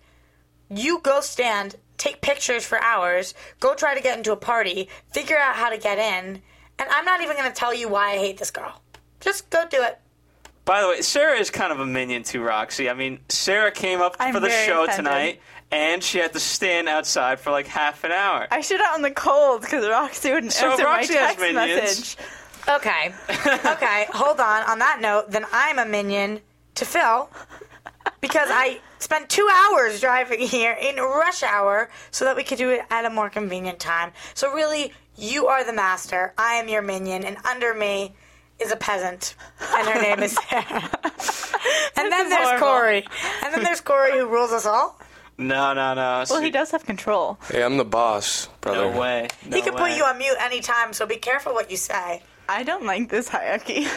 [0.69, 5.38] you go stand, take pictures for hours, go try to get into a party, figure
[5.38, 6.41] out how to get in,
[6.79, 8.81] and I'm not even going to tell you why I hate this girl.
[9.19, 9.99] Just go do it.
[10.65, 12.89] By the way, Sarah is kind of a minion to Roxy.
[12.89, 15.05] I mean, Sarah came up I'm for the show offended.
[15.05, 18.47] tonight, and she had to stand outside for like half an hour.
[18.51, 21.57] I should out in the cold because Roxy wouldn't So answer Roxy my text minions.
[21.69, 22.17] message.
[22.69, 23.13] Okay.
[23.71, 24.63] okay, hold on.
[24.69, 26.41] On that note, then I'm a minion
[26.75, 27.29] to Phil
[28.27, 32.69] because I spent two hours driving here in rush hour so that we could do
[32.71, 34.11] it at a more convenient time.
[34.33, 36.33] So, really, you are the master.
[36.37, 38.15] I am your minion, and under me
[38.59, 40.63] is a peasant, and her name is Sarah.
[41.97, 42.67] and then there's horrible.
[42.67, 43.07] Corey.
[43.43, 44.99] And then there's Corey who rules us all.
[45.37, 46.25] No, no, no.
[46.29, 47.37] Well, he does have control.
[47.49, 48.91] Hey, I'm the boss, brother.
[48.91, 49.27] No way.
[49.43, 52.23] he can put you on mute anytime, so be careful what you say.
[52.49, 53.87] I don't like this hierarchy.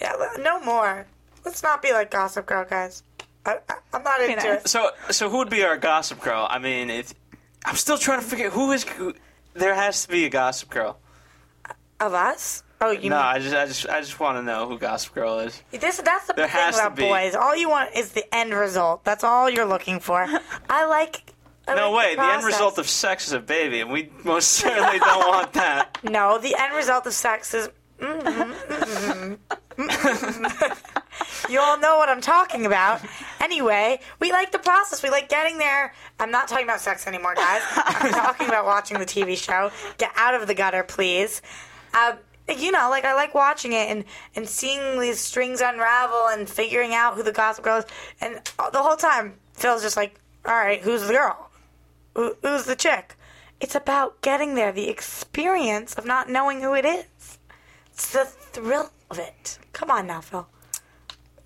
[0.00, 1.06] Yeah, no more.
[1.44, 3.02] Let's not be like Gossip Girl, guys.
[3.46, 4.62] I, I, I'm not into nice.
[4.64, 4.68] it.
[4.68, 6.46] So, so who would be our gossip girl?
[6.48, 7.12] I mean, it,
[7.64, 8.84] I'm still trying to figure who is.
[8.84, 9.14] Who,
[9.54, 10.98] there has to be a gossip girl.
[12.00, 12.62] Of us?
[12.80, 15.14] Oh, you No, mean I just, I just, I just want to know who gossip
[15.14, 15.62] girl is.
[15.70, 15.98] this?
[16.00, 17.02] That's the There thing has to about be.
[17.04, 17.34] boys.
[17.34, 19.04] All you want is the end result.
[19.04, 20.26] That's all you're looking for.
[20.68, 21.32] I like.
[21.68, 22.14] I No like way.
[22.16, 25.98] The, end result of sex is a baby, and we most certainly don't want that.
[26.10, 27.70] No, the end result of sex is.
[28.00, 29.38] mm, mm,
[29.76, 30.90] mm.
[31.48, 33.00] You all know what I'm talking about.
[33.40, 35.02] Anyway, we like the process.
[35.02, 35.92] We like getting there.
[36.18, 37.62] I'm not talking about sex anymore, guys.
[37.76, 39.70] I'm talking about watching the TV show.
[39.98, 41.42] Get out of the gutter, please.
[41.92, 42.16] Uh,
[42.48, 44.04] you know, like I like watching it and,
[44.36, 47.84] and seeing these strings unravel and figuring out who the gossip girl is.
[48.20, 48.40] And
[48.72, 51.50] the whole time, Phil's just like, all right, who's the girl?
[52.14, 53.16] Who, who's the chick?
[53.60, 57.38] It's about getting there, the experience of not knowing who it is.
[57.92, 59.58] It's the thrill of it.
[59.72, 60.46] Come on now, Phil.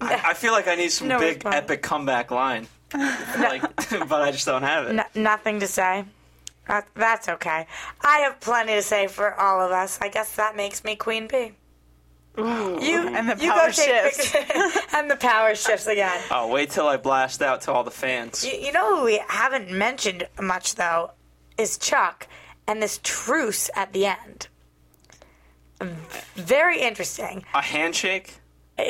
[0.00, 1.56] I, I feel like I need some No big response.
[1.56, 3.62] epic comeback line, like,
[4.08, 4.98] but I just don't have it.
[4.98, 6.04] N- nothing to say.
[6.68, 7.66] That, that's okay.
[8.02, 9.98] I have plenty to say for all of us.
[10.02, 11.52] I guess that makes me Queen Bee.
[12.36, 14.32] you And the you power go take shifts.
[14.32, 14.54] pic-
[14.94, 16.20] and the power shifts again.
[16.30, 18.44] Oh, wait till I blast out to all the fans.
[18.46, 21.10] You, you know who we haven't mentioned much though
[21.56, 22.28] is Chuck
[22.66, 24.48] and this truce at the end.
[26.34, 27.44] Very interesting.
[27.54, 28.37] A handshake?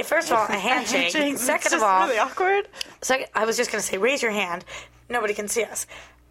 [0.04, 1.14] First of all, a handshake.
[1.14, 2.68] It's Second just of all, really awkward.
[3.02, 4.64] second, I was just going to say, raise your hand.
[5.08, 5.86] Nobody can see us.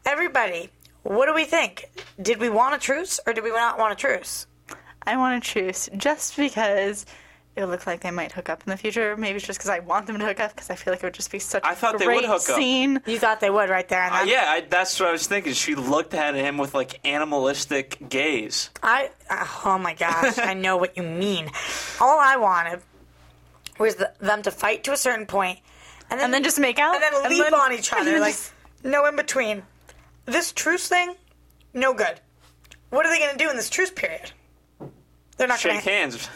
[0.06, 0.70] Everybody,
[1.04, 1.90] what do we think?
[2.22, 4.46] Did we want a truce or did we not want a truce?
[5.04, 7.06] I want a truce just because
[7.56, 9.18] it would look like they might hook up in the future.
[9.18, 11.06] Maybe it's just because I want them to hook up because I feel like it
[11.08, 12.42] would just be such I a thought they great would hook up.
[12.58, 13.02] scene.
[13.08, 14.28] You thought they would right there and Uh, then.
[14.28, 15.54] yeah, I, that's what I was thinking.
[15.54, 18.70] She looked at him with like animalistic gaze.
[18.84, 19.10] I
[19.66, 21.50] oh my gosh, I know what you mean.
[22.00, 22.82] All I wanted
[23.80, 25.60] was the, them to fight to a certain point,
[26.10, 26.96] and then, And then just make out?
[26.96, 28.52] and then And leap then- on each and other, then like just-
[28.84, 29.64] no in between.
[30.26, 31.16] This truce thing,
[31.74, 32.20] no good.
[32.90, 34.32] What are they going to do in this truce period?
[35.38, 36.30] They're not going Shake to hands.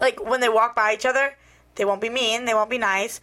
[0.00, 1.36] like when they walk by each other.
[1.76, 2.44] They won't be mean.
[2.44, 3.20] They won't be nice.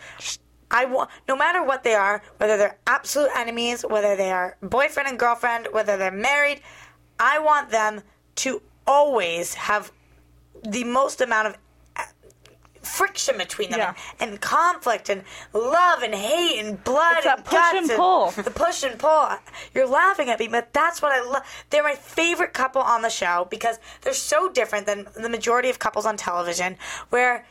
[0.70, 5.08] I want no matter what they are, whether they're absolute enemies, whether they are boyfriend
[5.10, 6.62] and girlfriend, whether they're married.
[7.20, 8.02] I want them
[8.36, 9.92] to always have
[10.64, 11.58] the most amount of
[12.92, 13.94] friction between them Yeah.
[14.20, 15.24] and, and conflict and
[15.54, 18.32] love and hate and blood It's and push and pull.
[18.44, 19.30] the push and pull
[19.74, 23.10] you're laughing at me but that's what i love they're my favorite couple on the
[23.10, 26.76] show because they're so different than the majority of couples on television
[27.10, 27.46] where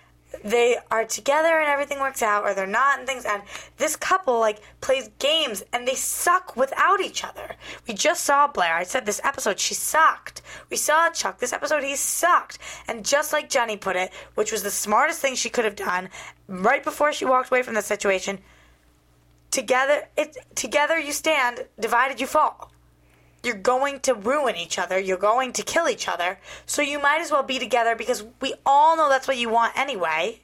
[0.44, 3.42] they are together and everything works out or they're not and things and
[3.78, 7.56] this couple like plays games and they suck without each other.
[7.86, 8.74] We just saw blair.
[8.74, 10.42] I said this episode she sucked.
[10.70, 11.38] We saw chuck.
[11.38, 12.58] This episode he sucked.
[12.88, 16.08] And just like jenny put it which was the smartest thing she could have done
[16.48, 18.38] right before she walked away from the situation
[19.50, 22.70] together it together you stand divided you fall
[23.42, 27.20] you're going to ruin each other you're going to kill each other so you might
[27.20, 30.38] as well be together because we all know that's what you want anyway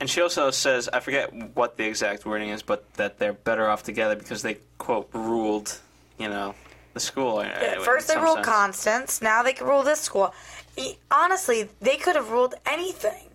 [0.00, 3.68] And she also says, I forget what the exact wording is, but that they're better
[3.68, 5.78] off together because they, quote, ruled,
[6.18, 6.54] you know,
[6.94, 7.40] the school.
[7.40, 8.46] At first they some ruled sense.
[8.46, 10.34] Constance, now they can rule this school.
[11.10, 13.30] honestly, they could have ruled anything.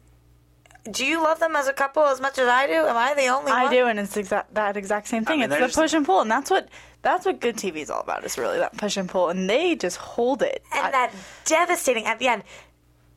[0.91, 2.73] Do you love them as a couple as much as I do?
[2.73, 3.73] Am I the only I one?
[3.73, 5.39] I do, and it's exact that exact same thing.
[5.39, 6.67] mean, it's the just- push and pull, and that's what
[7.01, 8.23] that's what good TV is all about.
[8.23, 10.63] Is really that push and pull, and they just hold it.
[10.73, 11.11] And I- that
[11.45, 12.43] devastating at the end.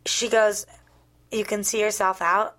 [0.06, 0.66] She goes,
[1.30, 2.56] "You can see yourself out,"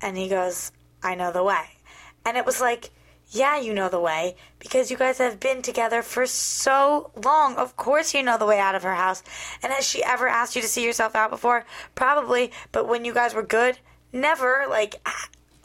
[0.00, 0.70] and he goes,
[1.02, 1.78] "I know the way."
[2.24, 2.90] And it was like,
[3.28, 7.56] "Yeah, you know the way because you guys have been together for so long.
[7.56, 9.22] Of course, you know the way out of her house."
[9.62, 11.64] And has she ever asked you to see yourself out before?
[11.94, 13.78] Probably, but when you guys were good,
[14.12, 14.66] never.
[14.68, 14.96] Like,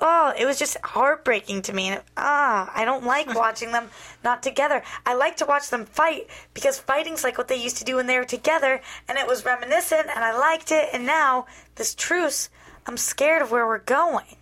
[0.01, 1.89] oh, it was just heartbreaking to me.
[1.89, 3.89] And ah, I don't like watching them
[4.23, 4.83] not together.
[5.05, 8.07] I like to watch them fight because fighting's like what they used to do when
[8.07, 10.89] they were together, and it was reminiscent, and I liked it.
[10.93, 12.49] And now this truce,
[12.85, 14.35] I'm scared of where we're going.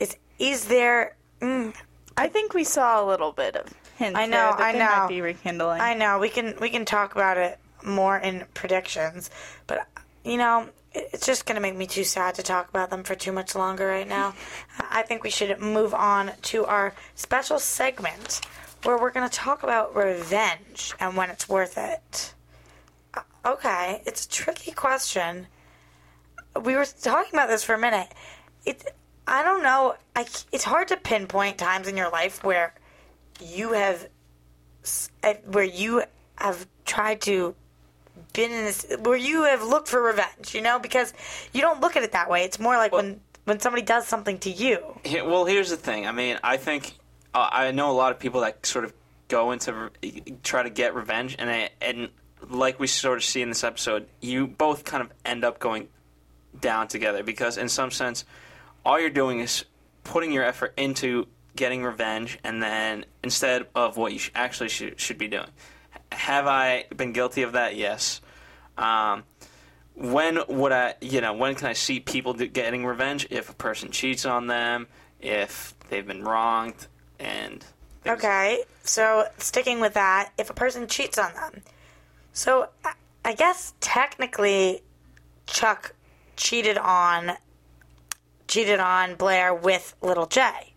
[0.00, 1.16] Is is there?
[1.40, 1.74] Mm,
[2.16, 4.18] I think we saw a little bit of hints.
[4.18, 4.78] I know, I know.
[4.78, 5.80] Might be rekindling.
[5.80, 9.30] I know we can we can talk about it more in predictions,
[9.66, 9.86] but
[10.24, 13.32] you know it's just gonna make me too sad to talk about them for too
[13.32, 14.34] much longer right now.
[14.78, 18.40] I think we should move on to our special segment
[18.84, 22.34] where we're gonna talk about revenge and when it's worth it.
[23.14, 25.48] Uh, Okay, it's a tricky question.
[26.62, 28.08] We were talking about this for a minute.
[28.64, 28.94] It
[29.26, 29.96] I don't know.
[30.14, 32.74] I, it's hard to pinpoint times in your life where
[33.42, 34.08] you have
[35.22, 36.04] uh, where you
[36.36, 37.54] have tried to
[38.34, 41.14] been in this where you have looked for revenge you know because
[41.54, 44.38] you don't look at it that way it's more like when when somebody does something
[44.38, 46.06] to you He- Well, here's the thing.
[46.06, 46.92] I mean, I think
[47.34, 48.92] uh, I know a lot of people that sort of
[49.28, 52.08] go into re- try to get revenge, and I, and
[52.48, 55.88] like we sort of see in this episode, you both kind of end up going
[56.58, 58.24] down together because, in some sense,
[58.84, 59.64] all you're doing is
[60.04, 64.98] putting your effort into getting revenge, and then instead of what you sh- actually should
[64.98, 65.48] should be doing.
[66.12, 67.76] Have I been guilty of that?
[67.76, 68.20] Yes.
[68.78, 69.24] Um,
[69.94, 73.26] when would I, you know, when can I see people getting revenge?
[73.30, 74.86] If a person cheats on them,
[75.20, 76.86] if they've been wronged,
[77.20, 77.64] and
[78.02, 81.62] things- okay so sticking with that if a person cheats on them
[82.34, 82.92] so I-
[83.24, 84.82] i guess technically
[85.46, 85.94] chuck
[86.36, 87.38] cheated on
[88.46, 90.74] cheated on blair with little j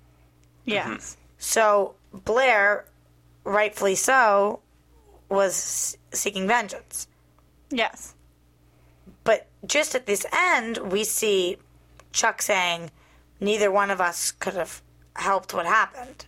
[0.63, 1.17] yes.
[1.39, 2.85] So Blair,
[3.43, 4.61] rightfully so,
[5.29, 7.07] was seeking vengeance.
[7.69, 8.15] Yes.
[9.23, 11.57] But just at this end, we see
[12.13, 12.91] Chuck saying,
[13.39, 14.81] neither one of us could have
[15.15, 16.25] helped what happened.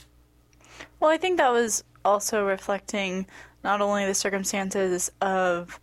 [1.00, 3.26] Well, I think that was also reflecting
[3.64, 5.80] not only the circumstances of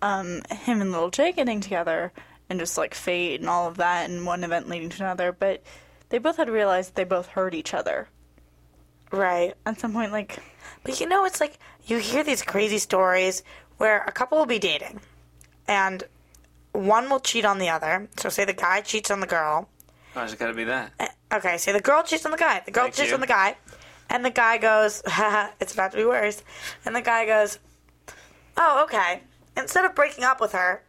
[0.00, 2.12] um, him and Little J getting together
[2.48, 5.62] and just like fate and all of that, and one event leading to another, but
[6.08, 8.08] they both had realized they both hurt each other
[9.10, 9.54] Right.
[9.64, 10.12] at some point.
[10.12, 10.38] Like,
[10.84, 13.42] But you know, it's like you hear these crazy stories
[13.78, 15.00] where a couple will be dating
[15.66, 16.04] and
[16.72, 18.08] one will cheat on the other.
[18.16, 19.68] So, say the guy cheats on the girl.
[20.14, 20.92] why's it's got to be that?
[20.98, 22.62] Eh, okay, say the girl cheats on the guy.
[22.64, 23.14] The girl Thank cheats you.
[23.14, 23.56] on the guy.
[24.08, 26.42] And the guy goes, haha, it's about to be worse.
[26.84, 27.58] And the guy goes,
[28.56, 29.22] oh, okay.
[29.56, 30.82] Instead of breaking up with her,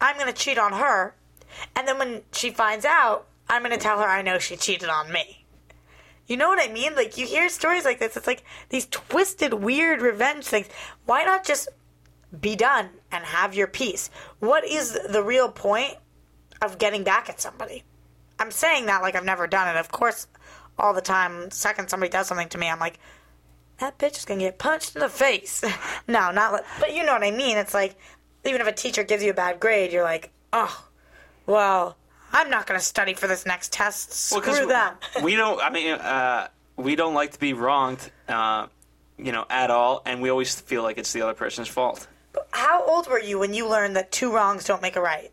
[0.00, 1.14] I'm going to cheat on her.
[1.74, 4.88] And then when she finds out, I'm going to tell her I know she cheated
[4.88, 5.45] on me.
[6.26, 6.94] You know what I mean?
[6.94, 8.16] Like, you hear stories like this.
[8.16, 10.68] It's like these twisted, weird revenge things.
[11.04, 11.68] Why not just
[12.40, 14.10] be done and have your peace?
[14.40, 15.94] What is the real point
[16.60, 17.84] of getting back at somebody?
[18.38, 19.78] I'm saying that like I've never done it.
[19.78, 20.26] Of course,
[20.78, 22.98] all the time, second somebody does something to me, I'm like,
[23.78, 25.64] that bitch is gonna get punched in the face.
[26.08, 27.56] no, not but you know what I mean.
[27.56, 27.96] It's like,
[28.44, 30.86] even if a teacher gives you a bad grade, you're like, oh,
[31.46, 31.96] well,
[32.32, 34.32] I'm not gonna study for this next test.
[34.32, 34.94] Well, Screw them.
[35.22, 35.60] we don't.
[35.60, 38.66] I mean, uh, we don't like to be wronged, uh,
[39.18, 42.06] you know, at all, and we always feel like it's the other person's fault.
[42.50, 45.30] How old were you when you learned that two wrongs don't make a right?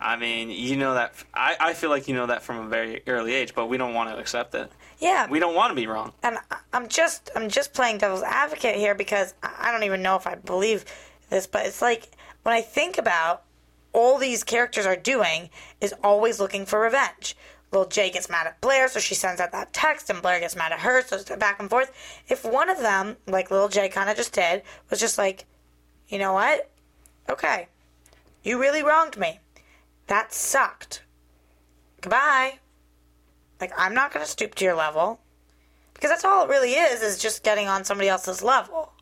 [0.00, 1.14] I mean, you know that.
[1.32, 3.94] I, I feel like you know that from a very early age, but we don't
[3.94, 4.70] want to accept it.
[4.98, 6.12] Yeah, We don't want to be wrong.
[6.24, 6.38] and
[6.72, 10.34] I'm just I'm just playing devil's advocate here because I don't even know if I
[10.36, 10.84] believe
[11.30, 12.10] this, but it's like
[12.42, 13.42] when I think about
[13.92, 17.36] all these characters are doing is always looking for revenge.
[17.70, 20.54] Little J gets mad at Blair, so she sends out that text, and Blair gets
[20.54, 21.90] mad at her, so it's back and forth.
[22.28, 25.46] If one of them, like Little J kind of just did, was just like,
[26.08, 26.70] you know what?
[27.30, 27.68] Okay,
[28.42, 29.40] you really wronged me.
[30.08, 31.02] That sucked.
[32.02, 32.58] Goodbye.
[33.60, 35.20] Like, I'm not going to stoop to your level.
[35.94, 38.92] Because that's all it really is, is just getting on somebody else's level.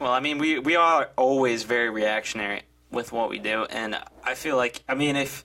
[0.00, 4.34] Well, I mean, we we are always very reactionary with what we do, and I
[4.34, 5.44] feel like, I mean, if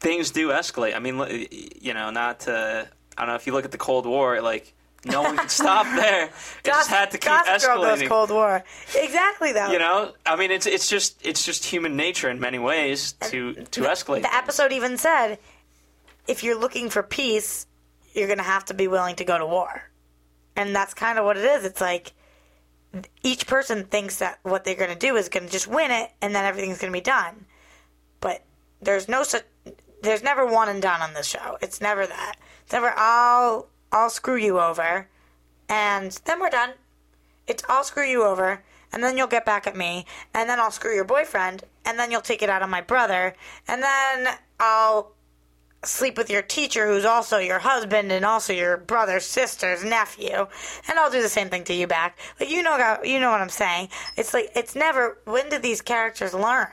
[0.00, 1.48] things do escalate, I mean,
[1.80, 4.74] you know, not to, I don't know if you look at the Cold War, like
[5.04, 6.26] no one could stop there.
[6.26, 6.30] It
[6.64, 7.32] just had to keep
[7.62, 8.02] Girl goes.
[8.08, 8.62] Cold War.
[8.94, 9.70] Exactly though.
[9.72, 13.54] You know, I mean, it's it's just it's just human nature in many ways to
[13.54, 14.22] to escalate.
[14.22, 15.38] The episode even said,
[16.28, 17.66] if you're looking for peace,
[18.12, 19.90] you're going to have to be willing to go to war.
[20.54, 21.64] And that's kind of what it is.
[21.64, 22.12] It's like
[23.22, 26.10] each person thinks that what they're going to do is going to just win it
[26.20, 27.46] and then everything's going to be done.
[28.20, 28.42] But
[28.80, 29.44] there's no such
[30.02, 31.56] there's never one and done on this show.
[31.60, 32.36] It's never that.
[32.64, 35.08] It's never I'll I'll screw you over
[35.68, 36.72] and then we're done.
[37.46, 38.62] It's I'll screw you over
[38.92, 42.10] and then you'll get back at me and then I'll screw your boyfriend and then
[42.10, 43.34] you'll take it out on my brother
[43.68, 45.11] and then I'll
[45.84, 50.46] sleep with your teacher who's also your husband and also your brother's sister's nephew
[50.88, 52.18] and I'll do the same thing to you back.
[52.38, 53.88] Like you know you know what I'm saying.
[54.16, 56.68] It's like it's never when do these characters learn?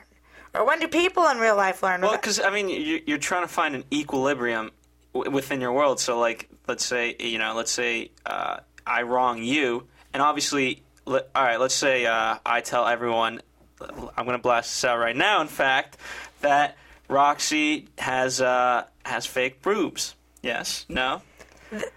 [0.54, 2.00] Or when do people in real life learn?
[2.00, 4.72] Well, because I mean, you- you're trying to find an equilibrium
[5.14, 6.00] w- within your world.
[6.00, 11.20] So, like, let's say you know, let's say uh, I wrong you, and obviously, all
[11.36, 13.42] right, let's say uh, I tell everyone,
[13.80, 15.40] I'm going to blast this out right now.
[15.40, 15.98] In fact,
[16.40, 16.76] that
[17.08, 20.14] Roxy has uh, has fake boobs.
[20.42, 21.22] Yes, no,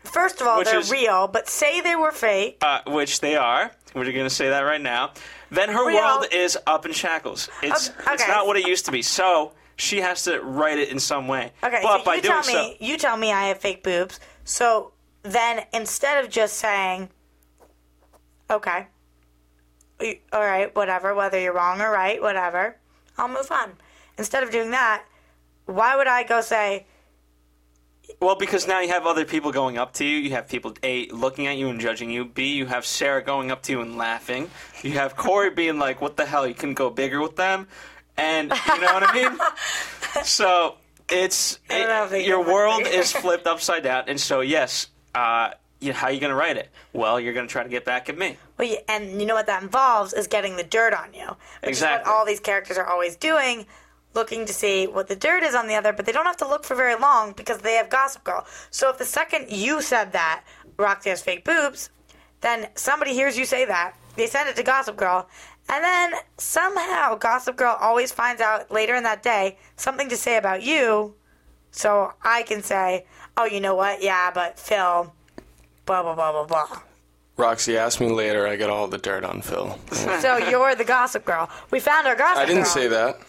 [0.03, 2.57] First of all, Which they're is- real, but say they were fake.
[2.61, 3.71] uh, which they are.
[3.95, 5.13] We're going to say that right now.
[5.49, 5.97] Then her Real.
[5.97, 7.49] world is up in shackles.
[7.63, 9.01] It's Okay, it's not what it used to be.
[9.01, 11.51] So she has to write it in some way.
[11.63, 13.83] Okay, but so by you doing tell so, me you tell me I have fake
[13.83, 14.19] boobs.
[14.45, 14.91] So
[15.23, 17.09] then instead of just saying,
[18.49, 18.87] okay,
[20.31, 22.77] all right, whatever, whether you're wrong or right, whatever,
[23.17, 23.73] I'll move on.
[24.17, 25.03] Instead of doing that,
[25.65, 26.85] why would I go say,
[28.19, 30.17] Well, because now you have other people going up to you.
[30.17, 32.25] You have people A looking at you and judging you.
[32.25, 34.49] B you have Sarah going up to you and laughing.
[34.81, 36.45] You have Corey being like, "What the hell?
[36.47, 37.67] You couldn't go bigger with them,"
[38.17, 39.37] and you know what I mean.
[40.23, 40.75] So
[41.09, 44.87] it's I don't know if they your world is flipped upside down, and so yes,
[45.15, 46.69] uh, you, how are you going to write it?
[46.93, 48.37] Well, you're going to try to get back at me.
[48.57, 51.25] well, you, and you know what that involves is getting the dirt on you.
[51.61, 52.01] Which Exactly.
[52.03, 53.65] Is what all these characters are always doing,
[54.13, 56.47] looking to see what the dirt is on the other, but they don't have to
[56.47, 58.45] look for very long because they have Gossip Girl.
[58.71, 60.43] So if the second you said that
[60.77, 61.89] Roxy has fake boobs,
[62.41, 65.27] then somebody hears you say that, they send it to Gossip Girl,
[65.69, 70.37] and then somehow Gossip Girl always finds out later in that day something to say
[70.37, 71.15] about you.
[71.71, 73.05] So I can say,
[73.37, 74.03] oh, you know what?
[74.03, 75.11] Yeah, but Phil,
[75.85, 76.79] blah, blah, blah, blah, blah.
[77.35, 78.47] Roxy asked me later.
[78.47, 79.75] I got all the dirt on Phil.
[80.21, 81.49] So you're the Gossip Girl.
[81.71, 82.71] We found our Gossip girl I didn't Girl.
[82.71, 83.19] say that.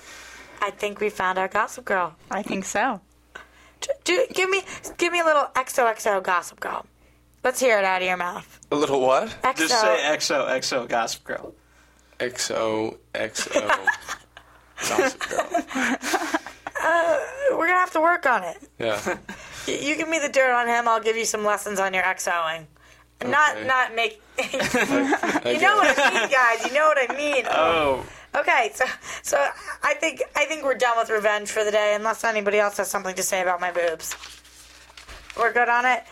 [0.66, 2.14] I think we found our Gossip Girl.
[2.30, 3.00] I think so.
[3.80, 4.62] Do, do, give me,
[4.96, 6.86] give me a little XOXO Gossip Girl.
[7.42, 8.60] Let's hear it out of your mouth.
[8.72, 9.28] A little what?
[9.42, 9.56] XO.
[9.56, 11.54] Just say XO XO Gossip Girl.
[12.18, 13.68] XO XO.
[14.88, 15.46] Gossip Girl.
[16.82, 17.18] Uh,
[17.52, 18.56] we're gonna have to work on it.
[18.78, 19.00] Yeah.
[19.68, 20.88] Y- You give me the dirt on him.
[20.88, 22.66] I'll give you some lessons on your XOing.
[23.24, 23.66] Not, Okay.
[23.66, 24.20] not make.
[24.38, 24.44] you
[25.60, 26.66] know what I mean, guys.
[26.66, 27.44] You know what I mean.
[27.50, 28.04] Oh,
[28.34, 28.84] Okay, so
[29.22, 29.46] so
[29.82, 32.90] I think I think we're done with revenge for the day, unless anybody else has
[32.90, 34.16] something to say about my boobs.
[35.38, 36.02] We're good on it.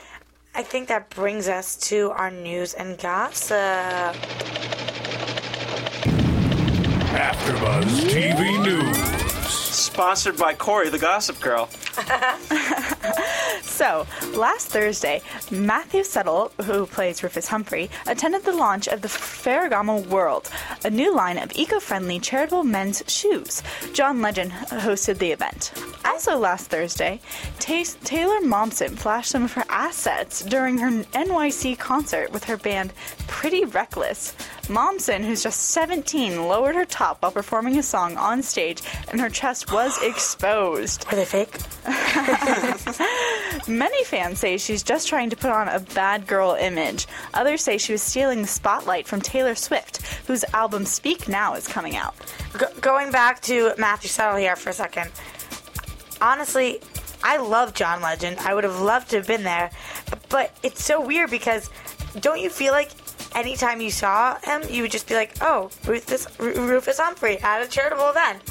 [0.55, 3.57] I think that brings us to our news and gossip.
[7.13, 8.97] AfterBuzz TV News.
[9.49, 11.69] sponsored by Corey, the Gossip Girl.
[13.63, 20.07] So, last Thursday, Matthew Settle, who plays Rufus Humphrey, attended the launch of the Ferragamo
[20.07, 20.51] World,
[20.85, 23.63] a new line of eco friendly charitable men's shoes.
[23.93, 25.73] John Legend hosted the event.
[26.05, 27.21] Also, last Thursday,
[27.59, 32.93] Ta- Taylor Momsen flashed some of her assets during her NYC concert with her band
[33.27, 34.35] Pretty Reckless.
[34.69, 39.31] Momsen, who's just 17, lowered her top while performing a song on stage, and her
[39.31, 41.07] chest was exposed.
[41.11, 41.57] Are they fake?
[43.69, 47.07] Many fans say she's just trying to put on a bad girl image.
[47.35, 51.67] Others say she was stealing the spotlight from Taylor Swift, whose album Speak Now is
[51.69, 52.15] coming out.
[52.57, 55.11] Go- going back to Matthew Settle here for a second.
[56.21, 56.81] Honestly,
[57.23, 58.39] I love John Legend.
[58.41, 59.71] I would have loved to have been there,
[60.29, 61.71] but it's so weird because
[62.21, 62.91] don't you feel like
[63.35, 67.63] anytime you saw him, you would just be like, "Oh, Rufus, Ru- Rufus Humphrey at
[67.63, 68.43] a charitable event."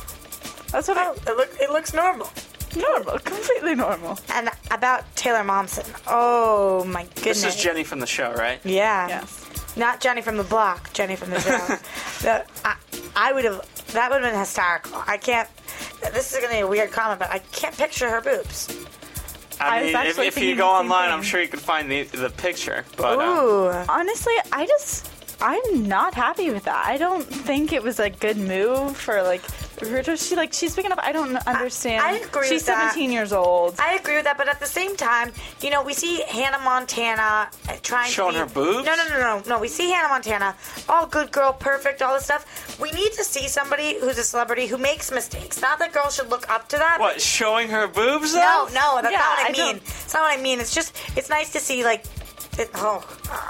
[0.72, 2.30] That's what Oh, it, look, it looks normal.
[2.76, 4.20] I normal, completely normal.
[4.34, 7.44] And about Taylor Momsen, oh my goodness.
[7.44, 8.60] This is Jenny from the show, right?
[8.64, 9.08] Yeah.
[9.08, 9.78] Yes.
[9.78, 11.58] Not Jenny from the block, Jenny from the show.
[12.22, 12.76] the, I,
[13.16, 15.02] I would have, that would have been hysterical.
[15.08, 15.48] I can't,
[16.14, 18.68] this is going to be a weird comment, but I can't picture her boobs.
[19.62, 21.14] I I mean, if, if you go online, thing.
[21.14, 22.84] I'm sure you can find the the picture.
[22.98, 23.68] But uh, Ooh.
[23.88, 25.08] Honestly, I just
[25.40, 26.86] I'm not happy with that.
[26.86, 29.42] I don't think it was a good move for like
[29.82, 31.00] She like she's big enough.
[31.02, 32.04] I don't understand.
[32.04, 32.92] I agree She's with that.
[32.94, 33.76] 17 years old.
[33.80, 37.50] I agree with that, but at the same time, you know, we see Hannah Montana
[37.68, 38.86] uh, trying Showing to her boobs?
[38.86, 39.60] No, no, no, no, no.
[39.60, 40.56] We see Hannah Montana,
[40.88, 42.80] all good girl, perfect, all this stuff.
[42.80, 45.62] We need to see somebody who's a celebrity who makes mistakes.
[45.62, 46.98] Not that girls should look up to that.
[47.00, 48.40] What, showing her boobs, though?
[48.40, 49.76] No, no, that's Yeah, not what I, I don't- mean.
[49.78, 50.60] It's not what I mean.
[50.60, 52.06] It's just, it's nice to see like,
[52.60, 53.04] it, oh,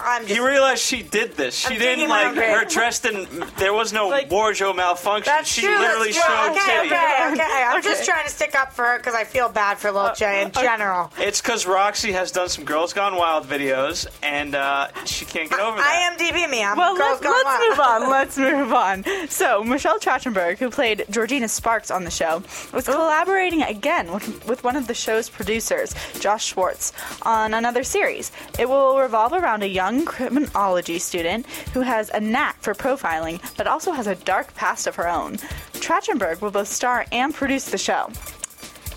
[0.03, 0.35] I'm just.
[0.35, 1.55] You realize she did this.
[1.55, 2.69] She I'm didn't thinking my like own her grave.
[2.69, 3.55] dress didn't.
[3.57, 5.31] There was no Like- wardrobe malfunction.
[5.33, 5.77] That's she true.
[5.77, 6.35] literally that's true.
[6.35, 6.87] showed okay, titty.
[6.87, 7.63] okay, okay.
[7.67, 10.41] I'm just trying to stick up for her because I feel bad for Lil J
[10.41, 11.11] Uh, in general.
[11.17, 15.59] It's because Roxy has done some Girls Gone Wild videos, and uh, she can't get
[15.59, 16.17] over I that.
[16.19, 16.63] IMDb me.
[16.63, 17.69] I'm Well, girls let's, gone let's wild.
[17.69, 18.09] move on.
[18.11, 19.29] Let's move on.
[19.29, 22.43] So, Michelle Trachtenberg, who played Georgina Sparks on the show,
[22.73, 26.93] was collaborating again with, with one of the show's producers, Josh Schwartz,
[27.23, 28.31] on another series.
[28.59, 33.67] It will revolve around a young criminology student who has a knack for profiling, but
[33.67, 35.37] also has a dark past of her own.
[35.73, 38.09] Trachtenberg will both star and produce the show.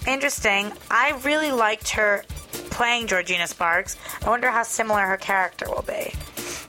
[0.06, 0.72] Interesting.
[0.90, 2.24] I really liked her
[2.70, 3.96] playing Georgina Sparks.
[4.24, 6.12] I wonder how similar her character will be.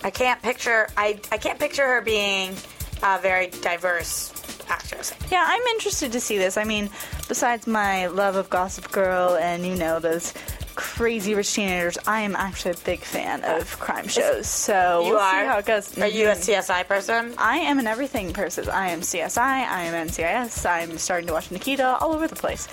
[0.04, 0.88] I can't picture.
[0.96, 2.56] I I can't picture her being
[3.04, 4.32] a very diverse
[4.70, 5.14] actress.
[5.32, 6.58] Yeah, I'm interested to see this.
[6.58, 6.90] I mean,
[7.28, 10.34] besides my love of Gossip Girl and, you know, those
[10.76, 14.48] crazy rich teenagers, I am actually a big fan of crime shows.
[14.48, 15.32] So You we'll are.
[15.42, 15.98] see how it goes.
[15.98, 17.34] Are you a CSI person?
[17.38, 18.70] I am an everything person.
[18.70, 22.68] I am CSI, I am NCIS, I'm starting to watch Nikita, all over the place.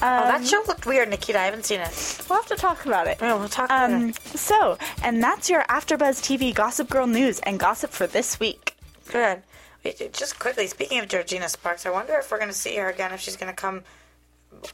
[0.00, 1.40] Oh, Um, that show looked weird, Nikita.
[1.40, 2.22] I haven't seen it.
[2.30, 3.18] We'll have to talk about it.
[3.20, 4.20] Yeah, we'll talk Um, later.
[4.36, 8.74] so, and that's your AfterBuzz TV Gossip Girl news and gossip for this week.
[9.10, 9.42] Good.
[9.84, 12.88] Wait, Just quickly, speaking of Georgina Sparks, I wonder if we're going to see her
[12.88, 13.82] again, if she's going to come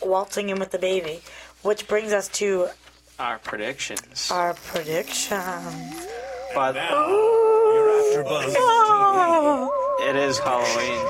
[0.02, 1.20] waltzing in with the baby.
[1.64, 2.68] Which brings us to
[3.18, 4.30] Our predictions.
[4.30, 6.06] our predictions.
[6.54, 8.56] But Your AfterBuzz TV.
[8.58, 9.68] Ah.
[10.08, 11.06] it is Halloween.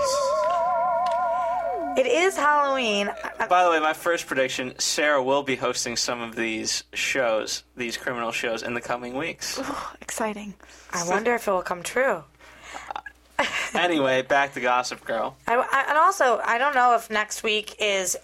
[1.97, 3.11] It is Halloween.
[3.39, 7.63] I- By the way, my first prediction: Sarah will be hosting some of these shows,
[7.77, 9.61] these criminal shows, in the coming weeks.
[10.01, 10.55] Exciting.
[10.93, 12.25] I wonder if it will come true.
[13.75, 15.37] anyway, back to Gossip Girl.
[15.47, 18.17] I, I- and also, I don't know if next week is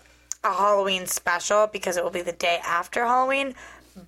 [0.43, 3.55] a Halloween special because it will be the day after Halloween.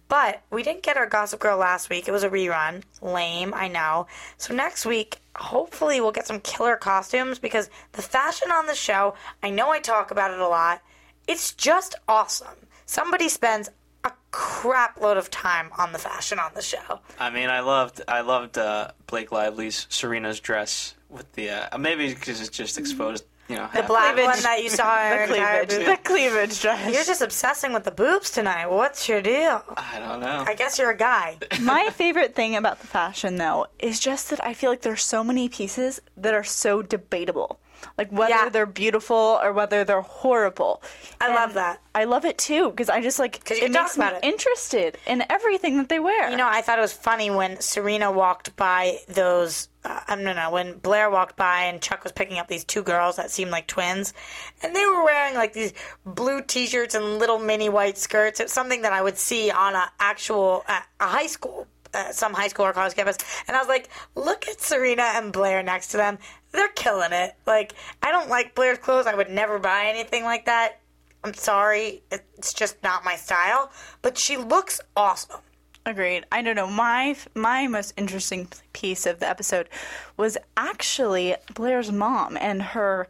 [0.08, 2.08] But we didn't get our Gossip Girl last week.
[2.08, 2.82] It was a rerun.
[3.00, 4.06] Lame, I know.
[4.38, 9.14] So next week, hopefully, we'll get some killer costumes because the fashion on the show,
[9.42, 10.82] I know I talk about it a lot,
[11.26, 12.66] it's just awesome.
[12.86, 13.70] Somebody spends
[14.04, 17.00] a crap load of time on the fashion on the show.
[17.18, 22.08] I mean, I loved, I loved uh, Blake Lively's Serena's dress with the uh, maybe
[22.12, 24.24] because it just exposed, you know, The black Cleavage.
[24.34, 25.86] one that you saw her The entire cleavage.
[25.86, 25.96] boob.
[25.98, 26.94] The cleavage dress.
[26.94, 28.66] You're just obsessing with the boobs tonight.
[28.70, 29.62] What's your deal?
[29.76, 30.44] I don't know.
[30.46, 31.36] I guess you're a guy.
[31.60, 35.22] My favorite thing about the fashion, though, is just that I feel like there's so
[35.24, 37.58] many pieces that are so debatable.
[37.98, 38.48] Like whether Yeah.
[38.48, 40.82] they're beautiful or whether they're horrible.
[41.20, 41.80] I And love that.
[41.94, 44.20] I love it too because I just like it makes me it.
[44.22, 46.30] interested in everything that they wear.
[46.30, 49.68] You know, I thought it was funny when Serena walked by those.
[49.84, 52.82] Uh, I don't know when Blair walked by and Chuck was picking up these two
[52.82, 54.14] girls that seemed like twins,
[54.62, 55.72] and they were wearing like these
[56.06, 58.38] blue T-shirts and little mini white skirts.
[58.40, 62.32] It's something that I would see on a actual uh, a high school, uh, some
[62.32, 65.88] high school or college campus, and I was like, look at Serena and Blair next
[65.88, 66.18] to them.
[66.52, 67.34] They're killing it.
[67.46, 69.06] Like I don't like Blair's clothes.
[69.06, 70.80] I would never buy anything like that.
[71.24, 73.70] I'm sorry, it's just not my style.
[74.02, 75.40] But she looks awesome.
[75.84, 76.24] Agreed.
[76.30, 76.68] I don't know.
[76.68, 79.68] My my most interesting piece of the episode
[80.16, 83.08] was actually Blair's mom and her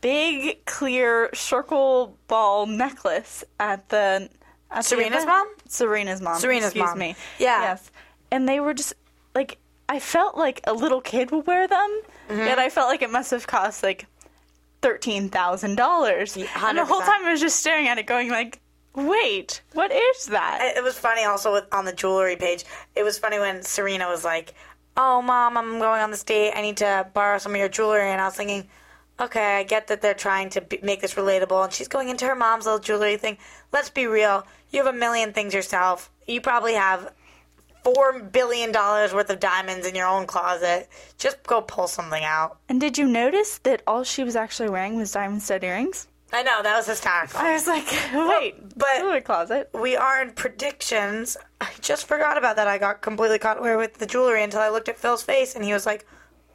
[0.00, 4.28] big clear circle ball necklace at the
[4.70, 5.26] at the Serena's event.
[5.28, 5.48] mom?
[5.66, 6.38] Serena's mom.
[6.38, 6.98] Serena's excuse mom.
[6.98, 7.16] me.
[7.38, 7.62] Yeah.
[7.62, 7.90] Yes.
[8.30, 8.94] And they were just
[9.34, 9.58] like
[9.88, 12.38] I felt like a little kid would wear them, Mm-hmm.
[12.38, 14.06] yet I felt like it must have cost like
[14.82, 16.36] thirteen thousand dollars.
[16.36, 18.60] And the whole time I was just staring at it, going like,
[18.94, 22.64] "Wait, what is that?" It was funny also with, on the jewelry page.
[22.94, 24.54] It was funny when Serena was like,
[24.96, 26.52] "Oh, mom, I'm going on this date.
[26.54, 28.68] I need to borrow some of your jewelry." And I was thinking,
[29.20, 32.26] "Okay, I get that they're trying to be, make this relatable." And she's going into
[32.26, 33.36] her mom's little jewelry thing.
[33.72, 34.46] Let's be real.
[34.70, 36.10] You have a million things yourself.
[36.26, 37.12] You probably have
[37.84, 40.88] four billion dollars worth of diamonds in your own closet.
[41.18, 42.58] Just go pull something out.
[42.68, 46.08] And did you notice that all she was actually wearing was diamond stud earrings?
[46.32, 47.38] I know that was hysterical.
[47.38, 49.70] I was like, wait, but- jewelry closet.
[49.72, 51.36] we are in predictions.
[51.60, 52.66] I just forgot about that.
[52.66, 55.64] I got completely caught away with the jewelry until I looked at Phil's face and
[55.64, 56.06] he was like,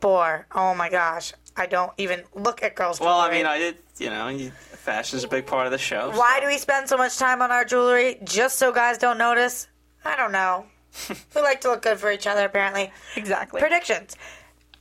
[0.01, 3.57] "Boar, oh my gosh, I don't even look at girls' jewelry." Well, I mean, I
[3.57, 3.77] did.
[3.99, 6.11] You know, you, fashion's a big part of the show.
[6.13, 9.67] Why do we spend so much time on our jewelry just so guys don't notice?
[10.03, 10.65] I don't know.
[11.35, 12.91] we like to look good for each other, apparently.
[13.15, 13.59] Exactly.
[13.61, 14.15] Predictions.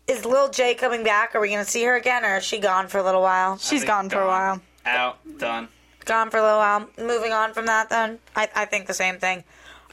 [0.07, 1.35] is Lil J coming back?
[1.35, 3.59] Are we going to see her again, or is she gone for a little while?
[3.59, 4.61] She's gone for a while.
[4.87, 5.69] Out, done.
[6.05, 6.89] Gone for a little while.
[6.99, 9.45] Moving on from that, then I, I think the same thing.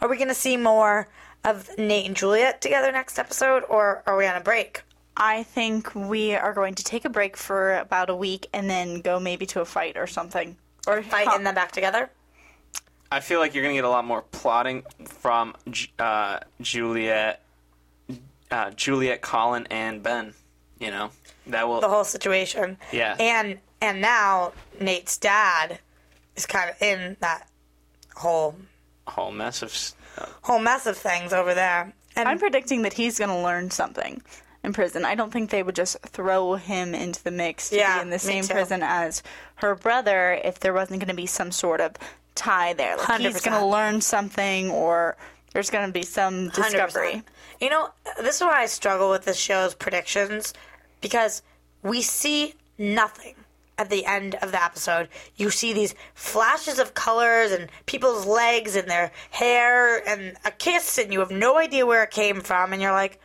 [0.02, 1.08] Are we going to see more
[1.44, 4.84] of Nate and Juliet together next episode, or are we on a break?
[5.18, 9.00] I think we are going to take a break for about a week and then
[9.02, 10.58] go maybe to a fight or something.
[10.88, 11.36] Or Fight Huh.
[11.38, 12.10] and then back together.
[13.16, 17.42] I feel like you're gonna get a lot more plotting from Ju- uh, Juliet,
[18.52, 20.34] uh, Juliet, Colin, and Ben.
[20.80, 21.12] You know
[21.48, 21.80] that will.
[21.80, 22.78] the whole situation.
[22.92, 23.16] Yeah.
[23.18, 24.52] And and now
[24.82, 25.80] Nate's dad
[26.36, 27.48] is kind of in that
[28.18, 28.56] whole
[29.08, 29.70] whole mess of.
[29.70, 31.94] s- Uh, whole mess of things over there.
[32.18, 34.22] And I'm predicting that he's going to learn something
[34.64, 35.04] in prison.
[35.04, 38.10] I don't think they would just throw him into the mix to Yeah, be in
[38.12, 39.22] the same prison as
[39.56, 41.96] her brother if there wasn't going to be some sort of
[42.36, 42.98] tie there.
[42.98, 43.46] Like he's 100%.
[43.46, 45.18] going to learn something or
[45.54, 46.54] there's going to be some 100%.
[46.54, 47.24] discovery.
[47.60, 50.54] You know, this is why I struggle with this show's predictions
[51.02, 51.42] because
[51.82, 53.36] we see nothing
[53.78, 55.10] at the end of the episode.
[55.36, 60.98] You see these flashes of colors and people's legs and their hair and a kiss,
[60.98, 63.20] and you have no idea where it came from, and you're like,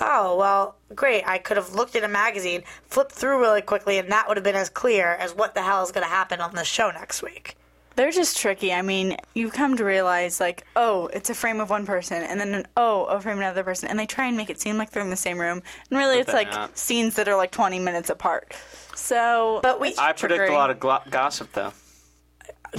[0.00, 1.24] oh, well, great.
[1.26, 4.44] I could have looked in a magazine, flipped through really quickly, and that would have
[4.44, 7.22] been as clear as what the hell is going to happen on the show next
[7.22, 7.56] week.
[7.98, 8.72] They're just tricky.
[8.72, 12.38] I mean, you come to realize, like, oh, it's a frame of one person, and
[12.38, 14.78] then an oh, a frame of another person, and they try and make it seem
[14.78, 16.78] like they're in the same room, and really, it's like not.
[16.78, 18.54] scenes that are like 20 minutes apart.
[18.94, 19.96] So, But we.
[19.98, 20.54] I predict trickery.
[20.54, 21.72] a lot of glo- gossip though.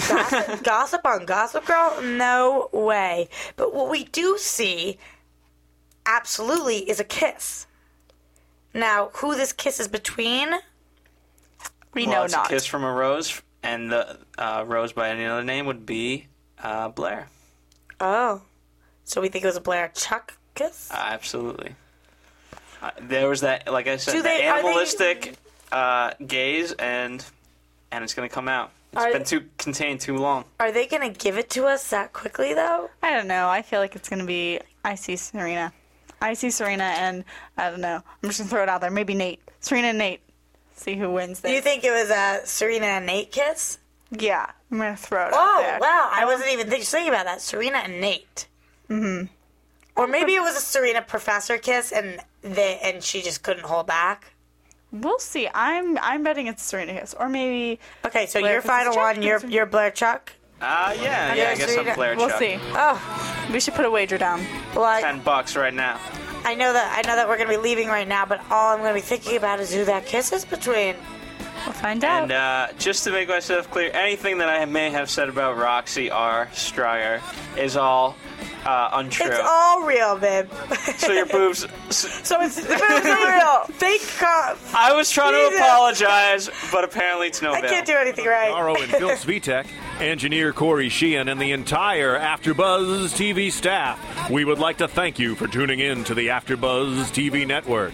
[0.08, 2.02] gossip, gossip on Gossip Girl?
[2.02, 3.28] No way.
[3.58, 5.00] But what we do see,
[6.06, 7.68] absolutely, is a kiss.
[8.74, 10.48] Now, who this kiss is between?
[11.94, 12.46] We well, know it's not.
[12.46, 16.28] a kiss from a rose, and the uh, rose by any other name would be
[16.64, 17.28] uh, Blair.
[18.00, 18.42] Oh,
[19.04, 20.90] so we think it was a Blair Chuck kiss.
[20.92, 21.76] Uh, absolutely.
[22.82, 25.36] Uh, there was that, like I said, Do the they- are they- animalistic
[25.72, 27.24] uh, gaze, and
[27.92, 28.72] and it's gonna come out.
[28.94, 30.46] It's Are- been too contained too long.
[30.60, 32.90] Are they gonna give it to us that quickly, though?
[33.04, 33.48] I don't know.
[33.50, 35.72] I feel like it's going to be I see Serena.
[36.22, 37.24] I see Serena, and
[37.58, 37.96] I don't know.
[37.98, 38.90] I'm just going to throw it out there.
[38.90, 39.42] Maybe Nate.
[39.60, 40.22] Serena and Nate.
[40.80, 43.78] See who wins Do you think it was a Serena and Nate kiss?
[44.12, 45.78] yeah, I'm going to throw it out Oh, there.
[45.80, 46.10] wow!
[46.12, 47.42] I wasn't even thinking about that.
[47.42, 48.48] Serena and Nate.
[48.90, 49.26] Mm-hmm.
[49.96, 53.86] Or maybe it was a Serena Professor kiss, and they and she just couldn't hold
[53.88, 54.32] back.
[54.92, 55.48] We'll see.
[55.54, 59.22] I'm I'm betting it's Serena kiss, or maybe Okay, so Blair your final Chuck one,
[59.22, 60.34] you're Blair Chuck.
[60.62, 61.50] Uh, yeah, yeah.
[61.52, 62.40] I guess I'm Serena- Blair we'll Chuck.
[62.40, 62.58] see.
[62.60, 64.44] Oh, We should put a wager down.
[64.76, 66.00] well, I, Ten bucks right now.
[66.46, 68.80] I know that I know that we're gonna be leaving right now, but all I'm
[68.80, 70.96] gonna be thinking about is who that kiss is between.
[71.66, 72.24] We'll find out.
[72.24, 76.10] And uh, just to make myself clear, anything that I may have said about Roxy
[76.10, 76.50] R.
[76.54, 77.22] Striar
[77.58, 78.16] is all
[78.66, 79.28] uh, untrue.
[79.28, 80.50] It's all real, babe.
[80.98, 81.68] so your boobs.
[81.90, 83.64] so it's the boobs are real.
[83.78, 84.74] Fake cough.
[84.76, 85.60] I was trying to Jesus.
[85.60, 87.70] apologize, but apparently it's no I avail.
[87.72, 88.52] can't do anything right.
[88.52, 89.68] Aro and Phil Svitek,
[90.00, 94.30] engineer Corey Sheehan, and the entire AfterBuzz TV staff.
[94.30, 97.94] We would like to thank you for tuning in to the AfterBuzz TV network.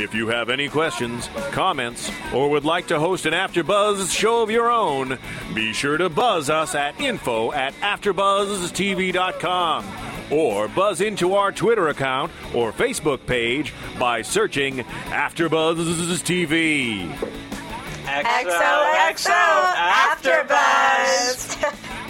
[0.00, 4.50] If you have any questions, comments, or would like to host an AfterBuzz show of
[4.50, 5.18] your own,
[5.54, 9.84] be sure to buzz us at info at AfterBuzzTV.com
[10.30, 17.06] or buzz into our Twitter account or Facebook page by searching AfterBuzz TV.
[18.06, 22.00] XOXO XOXO After AfterBuzz.